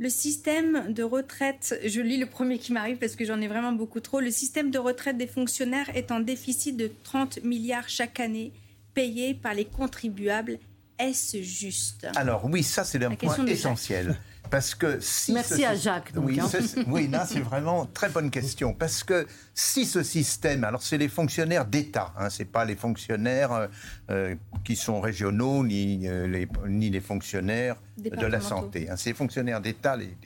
[0.00, 3.72] Le système de retraite, je lis le premier qui m'arrive parce que j'en ai vraiment
[3.72, 4.20] beaucoup trop.
[4.20, 8.50] Le système de retraite des fonctionnaires est en déficit de 30 milliards chaque année,
[8.94, 10.58] payés par les contribuables
[11.00, 12.06] est-ce juste?
[12.16, 14.16] Alors oui, ça c'est un point essentiel.
[14.50, 16.12] Parce que si Merci à Jacques.
[16.16, 16.48] oui, hein.
[16.88, 18.74] oui, là, c'est vraiment très bonne question.
[18.74, 23.52] Parce que si ce système, alors c'est les fonctionnaires d'État, hein, c'est pas les fonctionnaires
[23.52, 23.66] euh,
[24.10, 24.34] euh,
[24.64, 28.90] qui sont régionaux ni, euh, les, ni les fonctionnaires de la santé.
[28.90, 30.16] Hein, c'est les fonctionnaires d'État, les,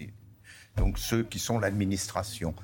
[0.76, 2.54] donc ceux qui sont l'administration.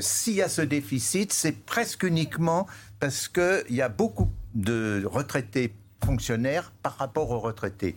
[0.00, 2.66] S'il y a ce déficit, c'est presque uniquement
[2.98, 5.72] parce qu'il y a beaucoup de retraités
[6.04, 7.96] fonctionnaires par rapport aux retraités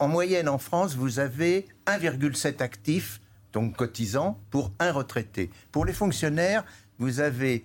[0.00, 3.20] en moyenne en France, vous avez 1,7 actifs,
[3.52, 5.50] donc cotisants, pour un retraité.
[5.70, 6.64] Pour les fonctionnaires,
[6.98, 7.64] vous avez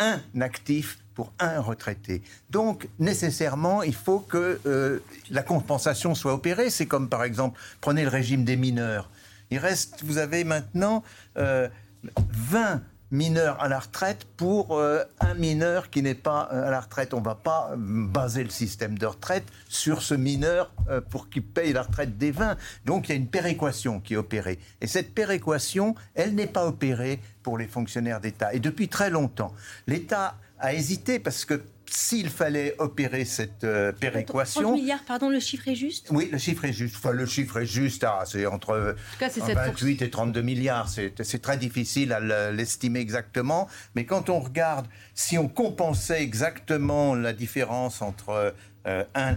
[0.00, 2.22] un actif pour un retraité.
[2.50, 4.98] Donc, nécessairement, il faut que euh,
[5.30, 6.70] la compensation soit opérée.
[6.70, 9.08] C'est comme, par exemple, prenez le régime des mineurs.
[9.50, 11.04] Il reste, vous avez maintenant
[11.36, 12.76] 20 euh,
[13.10, 17.14] mineur à la retraite pour euh, un mineur qui n'est pas euh, à la retraite.
[17.14, 20.72] On ne va pas euh, baser le système de retraite sur ce mineur
[21.10, 22.56] pour qu'il paye la retraite des 20.
[22.84, 24.58] Donc il y a une péréquation qui est opérée.
[24.80, 28.52] Et cette péréquation, elle n'est pas opérée pour les fonctionnaires d'État.
[28.54, 29.54] Et depuis très longtemps,
[29.86, 31.62] l'État a hésité parce que
[31.92, 34.62] s'il fallait opérer cette euh, péréquation.
[34.62, 36.08] 30 milliards, pardon, le chiffre est juste?
[36.10, 36.96] Oui, le chiffre est juste.
[36.96, 38.04] Enfin, le chiffre est juste.
[38.04, 40.88] Ah, c'est entre 28 et 32 milliards.
[40.88, 43.68] C'est très difficile à l'estimer exactement.
[43.94, 48.54] Mais quand on regarde, si on compensait exactement la différence entre
[48.86, 49.36] euh, un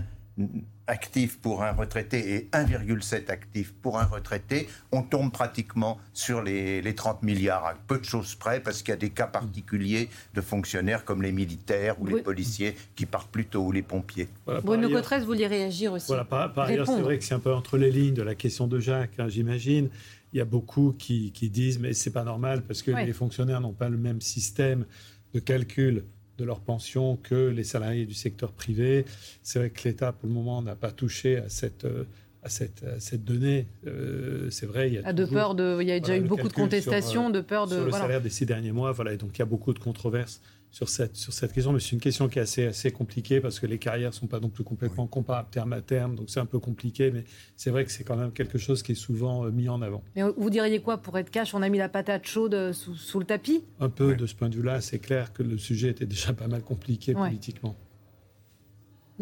[0.88, 6.82] actifs pour un retraité et 1,7 actifs pour un retraité, on tombe pratiquement sur les,
[6.96, 10.42] 30 milliards, à peu de choses près, parce qu'il y a des cas particuliers de
[10.42, 14.28] fonctionnaires comme les militaires ou les policiers qui partent plus tôt, ou les pompiers.
[14.64, 17.54] Bruno Cotresse vous voulez réagir aussi voilà, Par, ailleurs, c'est vrai que c'est un peu
[17.54, 19.90] entre les lignes de la question de Jacques, hein, j'imagine.
[20.34, 23.74] Il y a beaucoup qui, disent mais c'est pas normal parce que les fonctionnaires n'ont
[23.74, 24.86] pas le même système
[25.34, 26.06] de calcul
[26.44, 29.06] de leur pension que les salariés du secteur privé.
[29.42, 32.04] C'est vrai que l'État, pour le moment, n'a pas touché à cette, euh,
[32.44, 33.66] à cette, cette donnée.
[33.88, 34.90] Euh, c'est vrai.
[34.90, 37.30] Il y a, ah, de peur de, il y a déjà eu beaucoup de contestations,
[37.30, 37.76] de peur de.
[37.76, 39.14] Sur le salaire des six derniers mois, voilà.
[39.14, 40.42] Et donc il y a beaucoup de controverses
[40.74, 43.60] sur cette, sur cette question, mais c'est une question qui est assez, assez compliquée parce
[43.60, 46.40] que les carrières ne sont pas non plus complètement comparables terme à terme, donc c'est
[46.40, 49.46] un peu compliqué, mais c'est vrai que c'est quand même quelque chose qui est souvent
[49.46, 50.04] euh, mis en avant.
[50.16, 51.54] Mais vous diriez quoi pour être cash?
[51.54, 53.64] On a mis la patate chaude euh, sous, le tapis?
[53.80, 56.48] Un peu de ce point de vue-là, c'est clair que le sujet était déjà pas
[56.48, 57.76] mal compliqué politiquement.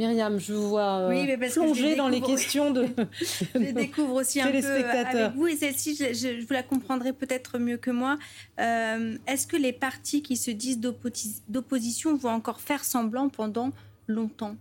[0.02, 2.88] Myriam, je vous vois euh, plonger dans les questions de.
[3.20, 5.48] je découvre aussi un peu avec vous.
[5.48, 8.18] Et celle-ci, je, vous la comprendrez peut-être mieux que moi.
[8.60, 13.72] Euh, est-ce que les partis qui se disent d'opposition vont encore faire semblant pendant
[14.08, 14.56] longtemps?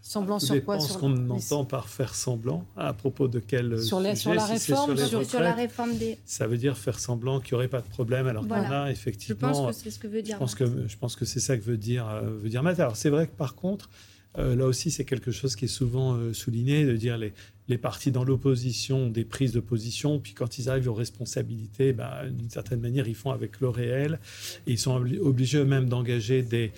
[0.00, 0.78] Semblant sur quoi?
[0.78, 2.64] sur ce qu'on entend par faire semblant.
[2.76, 6.78] À propos de quel sur, sur la réforme sur, la réforme des ça veut dire
[6.78, 8.68] faire semblant qu'il n'y aurait pas de problème alors voilà.
[8.68, 11.16] là effectivement je pense que c'est ce que veut dire je pense que je pense
[11.16, 13.56] que c'est ça que veut dire euh, veut dire Matt alors c'est vrai que par
[13.56, 13.90] contre
[14.38, 17.32] euh, là aussi, c'est quelque chose qui est souvent euh, souligné, de dire les,
[17.68, 21.92] les partis dans l'opposition ont des prises de position, puis quand ils arrivent aux responsabilités,
[21.92, 24.20] bah, d'une certaine manière, ils font avec le réel,
[24.66, 26.72] ils sont obligés eux-mêmes d'engager des,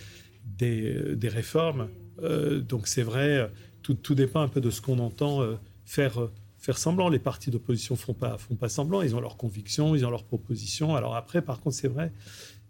[0.63, 1.89] euh, réformes.
[2.69, 3.51] donc c'est vrai,
[3.83, 5.43] tout, dépend un peu de ce qu'on entend
[5.85, 6.29] faire
[6.59, 7.09] faire semblant.
[7.09, 9.03] Les partis d'opposition font font pas semblant.
[9.03, 10.97] Ils ont leurs convictions, ils ont leurs propositions.
[10.97, 12.13] Alors après, par contre, c'est vrai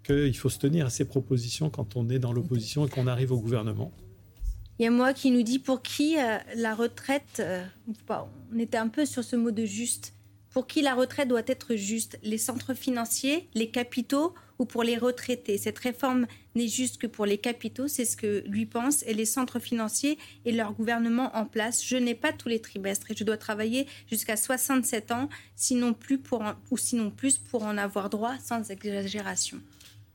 [0.04, 3.32] qu'il faut se tenir à ces propositions quand on est dans l'opposition et qu'on arrive
[3.32, 3.92] au gouvernement.
[4.78, 7.64] Il y a moi qui nous dit pour qui euh, la retraite, euh,
[8.52, 10.14] on était un peu sur ce mot de juste,
[10.50, 14.96] pour qui la retraite doit être juste Les centres financiers, les capitaux ou pour les
[14.96, 15.58] retraités?
[15.58, 19.24] Cette réforme n'est juste que pour les capitaux, c'est ce que lui pense, et les
[19.24, 21.84] centres financiers et leur gouvernement en place.
[21.84, 26.18] Je n'ai pas tous les trimestres et je dois travailler jusqu'à 67 ans, sinon plus
[26.18, 29.60] pour ou sinon plus pour en avoir droit sans exagération.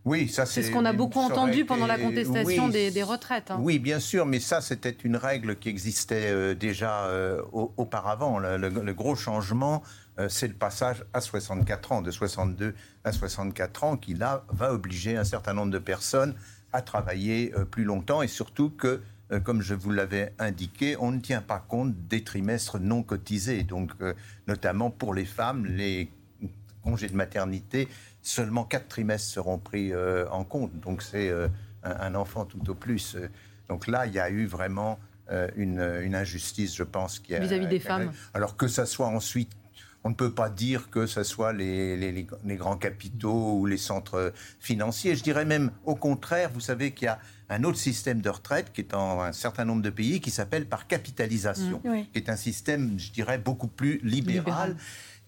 [0.05, 0.63] Oui, ça c'est.
[0.63, 3.51] ce qu'on a beaucoup entendu pendant la contestation des, retraites.
[3.51, 3.57] Hein.
[3.59, 8.39] Oui, bien sûr, mais ça c'était une règle qui existait euh, déjà euh, auparavant.
[8.39, 9.81] Le, gros changement,
[10.19, 14.73] euh, c'est le passage à 64 ans, de 62 à 64 ans, qui là va
[14.73, 16.33] obliger un certain nombre de personnes
[16.73, 19.01] à travailler plus longtemps et surtout que
[19.43, 23.63] comme je vous l'avais indiqué, on ne tient pas compte des trimestres non cotisés.
[23.63, 23.91] Donc,
[24.47, 26.11] notamment pour les femmes, les
[26.83, 27.87] congés de maternité
[28.23, 30.79] seulement quatre trimestres seront pris euh, en compte.
[30.79, 31.47] Donc c'est euh,
[31.83, 33.17] un, enfant tout au plus.
[33.69, 34.97] Donc là, il y a eu vraiment
[35.29, 37.21] euh, une, injustice, je pense.
[37.21, 38.11] Vis-à-vis des femmes.
[38.33, 39.51] Alors que ça soit ensuite
[40.05, 44.33] on ne peut pas dire que ce soit les, les, grands capitaux ou les centres
[44.59, 45.15] financiers.
[45.15, 47.19] Je dirais même au contraire, vous savez qu'il y a
[47.49, 50.65] un autre système de retraite qui est dans un certain nombre de pays qui s'appelle
[50.65, 54.75] par capitalisation, mmh, qui est un système, je dirais, beaucoup plus libéral.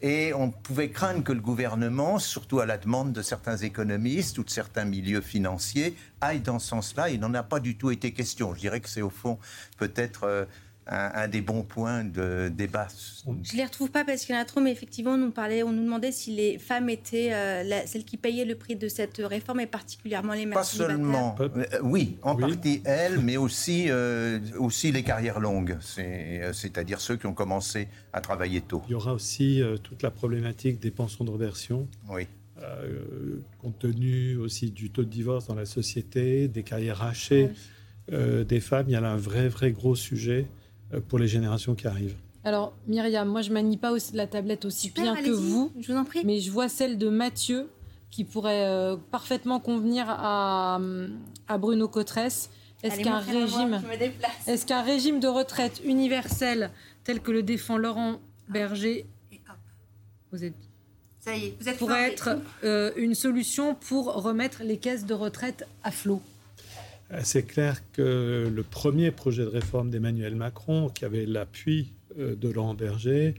[0.02, 4.44] Et on pouvait craindre que le gouvernement, surtout à la demande de certains économistes ou
[4.44, 7.10] de certains milieux financiers, aille dans ce sens-là.
[7.10, 8.54] Il n'en a pas du tout été question.
[8.54, 9.40] Je dirais que c'est au fond
[9.78, 10.48] peut-être
[10.92, 12.88] euh, un, des bons points de débat.
[13.26, 15.32] Je ne les retrouve pas parce qu'il y en a trop, mais effectivement, on nous,
[15.32, 18.88] parlait, on nous demandait si les femmes étaient euh, celles qui payaient le prix de
[18.88, 23.86] cette réforme, et particulièrement les mères Pas seulement, euh, oui, en partie elles, mais aussi,
[23.90, 28.84] euh, aussi les carrières longues, c'est-à-dire ceux qui ont commencé à travailler tôt.
[28.88, 31.88] Il y aura aussi toute la problématique des pensions de reversion.
[32.10, 32.28] Oui.
[33.60, 37.50] compte tenu aussi du taux de divorce dans la société, des carrières hachées
[38.12, 40.65] ah des femmes, il y a là un vrai, vrai gros sujet euh,
[41.08, 42.16] pour les générations qui arrivent.
[42.44, 45.72] Alors, Myriam, moi, je manie pas aussi la tablette aussi bien que vous.
[45.80, 46.24] Je vous en prie.
[46.24, 47.68] Mais je vois celle de Mathieu
[48.12, 50.80] qui pourrait euh, parfaitement convenir à,
[51.48, 52.50] à Bruno Cotresse.
[52.84, 53.82] Est-ce qu'un régime,
[54.48, 56.70] est qu'un régime de retraite universel
[57.04, 59.06] tel que le défend Laurent Berger,
[60.32, 60.54] vous êtes,
[61.20, 65.14] ça y est, vous êtes pourrait être euh, une solution pour remettre les caisses de
[65.14, 66.35] retraite à flot euh,
[67.24, 72.50] c'est clair que le premier projet de réforme d'Emmanuel Macron, qui avait l'appui euh, de
[72.50, 73.36] Laurent Berger,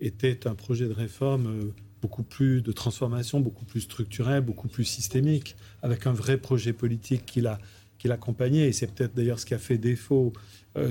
[0.00, 4.84] était un projet de réforme euh, beaucoup plus de transformation, beaucoup plus structurel, beaucoup plus
[4.84, 8.68] systémique, avec un vrai projet politique qui l'accompagnait.
[8.68, 10.32] Et c'est peut-être d'ailleurs ce qui a fait défaut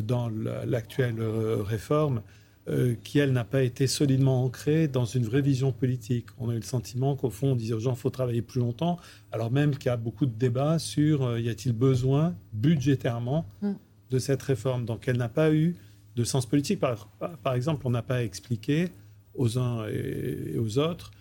[0.04, 2.22] dans l'actuelle réforme,
[2.70, 6.28] euh, qui, elle, n'a pas été solidement ancrée dans une vraie vision politique.
[6.38, 8.60] On a eu le sentiment qu'au fond, on disait aux gens, il faut travailler plus
[8.60, 9.00] longtemps,
[9.32, 13.72] alors même qu'il y a beaucoup de débats sur euh, y a-t-il besoin budgétairement mm.
[14.12, 14.86] de cette réforme.
[14.86, 15.76] Donc, elle n'a pas eu
[16.16, 16.80] de sens politique.
[16.80, 18.90] Par, exemple, on n'a pas expliqué
[19.34, 21.12] aux uns et, aux autres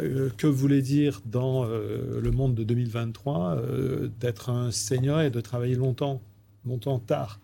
[0.00, 3.62] euh, que voulait dire dans le monde de 2023
[4.18, 6.22] d'être un senior et de travailler longtemps,
[6.64, 7.40] longtemps tard.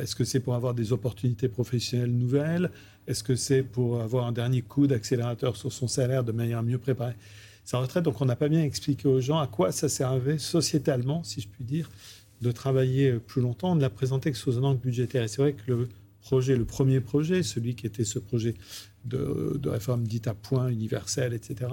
[0.00, 2.70] Est-ce que c'est pour avoir des opportunités professionnelles nouvelles?
[3.06, 6.78] Est-ce que c'est pour avoir un dernier coup d'accélérateur sur son salaire de manière mieux
[6.78, 7.16] préparée?
[7.64, 11.22] Sa retraite Donc on n'a pas bien expliqué aux gens à quoi ça servait sociétalement,
[11.24, 11.90] si je puis dire,
[12.40, 13.72] de travailler plus longtemps.
[13.72, 15.24] On ne l'a présenté que sous un angle budgétaire.
[15.24, 15.88] Et c'est vrai que le
[16.20, 18.54] projet, le premier projet, celui qui était ce projet
[19.04, 21.70] de, réforme dite à point universel, etc.,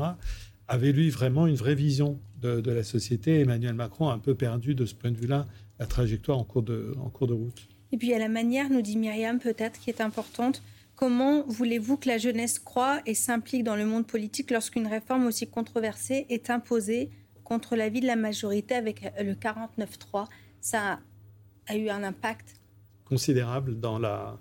[0.68, 3.40] avait lui vraiment une vraie vision de, la société.
[3.40, 5.48] Emmanuel Macron a un peu perdu de ce point de vue-là
[5.80, 7.69] la trajectoire en cours de route.
[7.92, 10.62] Et puis a la manière, nous dit Myriam, peut-être, qui est importante.
[10.96, 15.48] Comment voulez-vous que la jeunesse croit et s'implique dans le monde politique lorsqu'une réforme aussi
[15.48, 17.10] controversée est imposée
[17.44, 20.28] contre l'avis de la majorité avec le 49-3
[20.62, 21.00] Ça
[21.68, 22.60] a eu un impact
[23.10, 24.38] considérable dans la,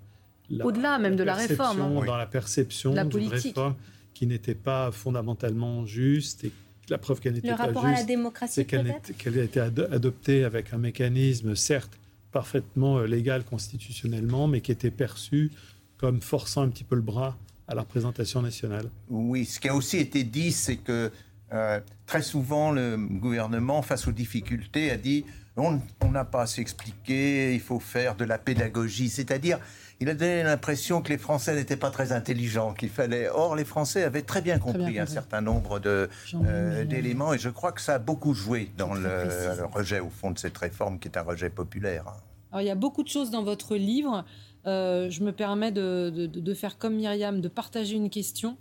[0.63, 2.05] au-delà même de la réforme, hein.
[2.05, 3.75] dans la perception de d'une réforme
[4.15, 6.53] qui n'était pas fondamentalement juste et
[6.91, 10.73] la preuve qu'elle n'était pas juste, à la démocratie, c'est qu'elle a été adoptée avec
[10.73, 11.98] un mécanisme certes
[12.33, 15.51] parfaitement euh, légal constitutionnellement, mais qui était perçu
[15.97, 18.91] comme forçant un petit peu le bras à la représentation nationale.
[19.09, 21.11] Oui, ce qui a aussi été dit, c'est que
[21.53, 25.25] euh, très souvent le gouvernement, face aux difficultés, a dit
[25.57, 29.59] on n'a pas assez expliqué, il faut faire de la pédagogie, c'est-à-dire
[30.01, 33.29] il a donné l'impression que les Français n'étaient pas très intelligents, qu'il fallait.
[33.29, 37.73] Or, les Français avaient très bien compris, un certain nombre euh, d'éléments, et je crois
[37.73, 39.29] que ça a beaucoup joué dans le,
[39.73, 42.05] rejet, au fond, de cette réforme, qui est un rejet populaire.
[42.53, 44.25] Alors, il y a beaucoup de choses dans votre livre.
[44.67, 48.57] Euh, je me permets de, faire comme Myriam, de partager une question.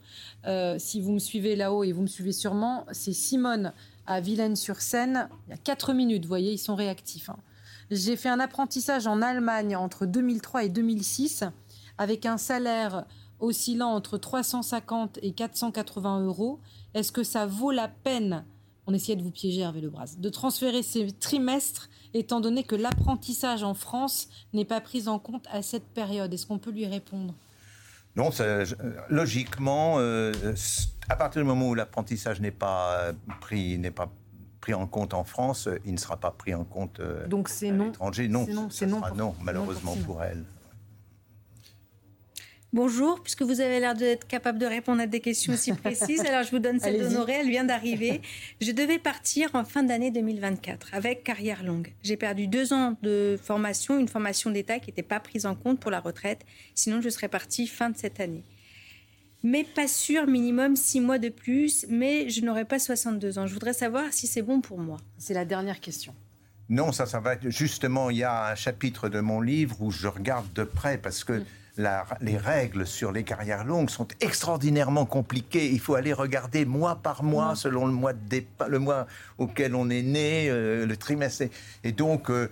[0.46, 3.74] Euh, si vous me suivez là-haut, et vous me suivez sûrement, c'est Simone
[4.08, 5.30] à Vilaine-sur-Seine.
[5.48, 7.30] Il y a quatre minutes, vous voyez, ils sont réactifs.
[7.30, 7.38] Hein.
[7.90, 11.46] J'ai fait un apprentissage en Allemagne entre 2003 et 2006
[11.98, 13.06] avec un salaire
[13.40, 16.60] oscillant entre 350 et 480 euros.
[16.94, 18.44] Est-ce que ça vaut la peine,
[18.88, 23.64] on essayait de vous piéger Hervé Lebras, de transférer ces trimestres étant donné que l'apprentissage
[23.64, 26.34] en France n'est pas pris en compte à cette période?
[26.34, 27.34] Est-ce qu'on peut lui répondre?
[28.18, 28.32] Non,
[29.10, 30.34] logiquement, euh,
[31.08, 34.12] à partir du moment où l'apprentissage n'est pas pris, n'est pas
[34.68, 37.72] pris en compte en France, il ne sera pas pris en compte euh, Donc c'est
[37.72, 37.88] non.
[37.88, 38.28] étranger.
[38.28, 40.43] Non, c'est non, non, malheureusement pour, elle.
[42.74, 46.43] Bonjour, puisque vous avez l'air d'être capable de répondre à des questions aussi précises, alors
[46.43, 48.22] je vous donne celle d'Honoré, elle vient d'arriver.
[48.59, 51.93] Je devais partir en fin d'année 2024 avec carrière longue.
[52.03, 55.80] J'ai perdu deux ans de formation, une formation d'État qui n'était pas prise en compte
[55.80, 56.41] pour la retraite,
[56.76, 58.43] sinon je serais partie fin de cette année
[59.48, 63.48] mais pas sûr, minimum six mois de plus, mais je n'aurai pas 62 ans.
[63.48, 64.98] Je voudrais savoir si c'est bon pour moi.
[65.18, 66.14] C'est la dernière question.
[66.70, 69.89] Non, ça, ça va être justement, il y a un chapitre de mon livre où
[69.89, 71.45] je regarde de près parce que mm.
[72.20, 75.72] les règles sur les carrières longues sont extraordinairement compliquées.
[75.72, 79.89] Il faut aller regarder mois par mois, selon le mois, de le mois auquel on
[79.89, 81.45] est né, euh, le trimestre.
[81.86, 82.50] Et donc, euh,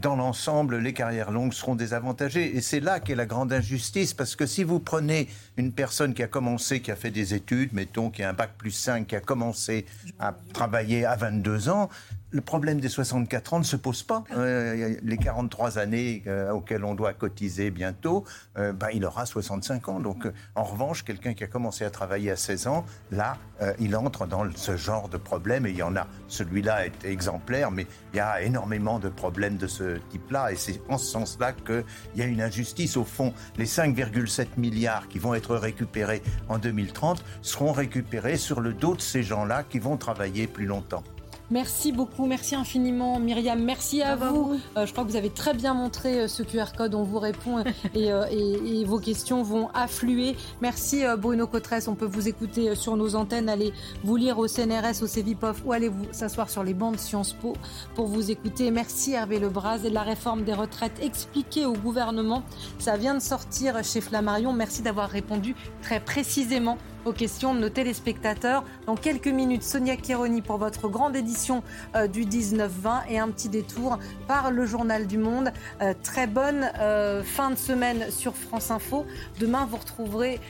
[0.00, 2.56] dans l'ensemble, les carrières longues seront désavantagées.
[2.56, 6.22] Et c'est là qu'est la grande injustice, parce que si vous prenez une personne qui
[6.22, 9.16] a commencé, qui a fait des études, mettons, qui a un bac plus 5, qui
[9.16, 9.84] a commencé
[10.18, 11.88] à travailler à 22 ans,
[12.34, 14.24] le problème des 64 ans ne se pose pas.
[14.36, 18.24] Euh, les 43 années euh, auxquelles on doit cotiser bientôt,
[18.58, 20.00] euh, ben, il aura 65 ans.
[20.00, 20.26] Donc,
[20.56, 23.38] en revanche, quelqu'un qui a commencé à travailler à 16 ans, là,
[23.78, 25.64] il entre dans ce genre de problème.
[25.64, 26.08] Et il y en a.
[26.26, 30.50] Celui-là est exemplaire, mais il y a énormément de problèmes de ce type-là.
[30.50, 31.84] Et c'est en ce sens-là qu'il
[32.16, 32.96] y a une injustice.
[32.96, 38.72] Au fond, les 5,7 milliards qui vont être récupérés en 2030 seront récupérés sur le
[38.72, 41.04] dos de ces gens-là qui vont travailler plus longtemps.
[41.50, 44.58] Merci beaucoup, merci infiniment Myriam, merci à vous.
[44.78, 47.18] Euh, je crois que vous avez très bien montré euh, ce QR code, on vous
[47.18, 47.62] répond
[47.96, 50.36] euh, et, vos questions vont affluer.
[50.62, 53.74] Merci Bruno Cotresse, on peut vous écouter sur nos antennes, allez
[54.04, 57.34] vous lire au CNRS, au CEVIPOF ou allez vous s'asseoir sur les bancs de Sciences
[57.34, 57.52] Po
[57.94, 58.70] pour vous écouter.
[58.70, 62.42] Merci Hervé Lebras et de la réforme des retraites expliquée au gouvernement.
[62.78, 64.54] Ça vient de sortir chez Flammarion.
[64.54, 68.64] Merci d'avoir répondu très précisément aux questions de nos téléspectateurs.
[68.86, 71.62] Dans quelques minutes, Sonia Kironi pour votre grande édition
[71.94, 75.52] euh, du 19-20 et un petit détour par le Journal du Monde.
[75.82, 79.06] Euh, très bonne euh, fin de semaine sur France Info.
[79.40, 80.40] Demain, vous retrouverez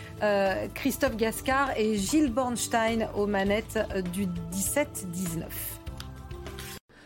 [0.75, 3.79] Christophe Gascard et Gilles Bornstein aux manettes
[4.13, 5.74] du 17-19.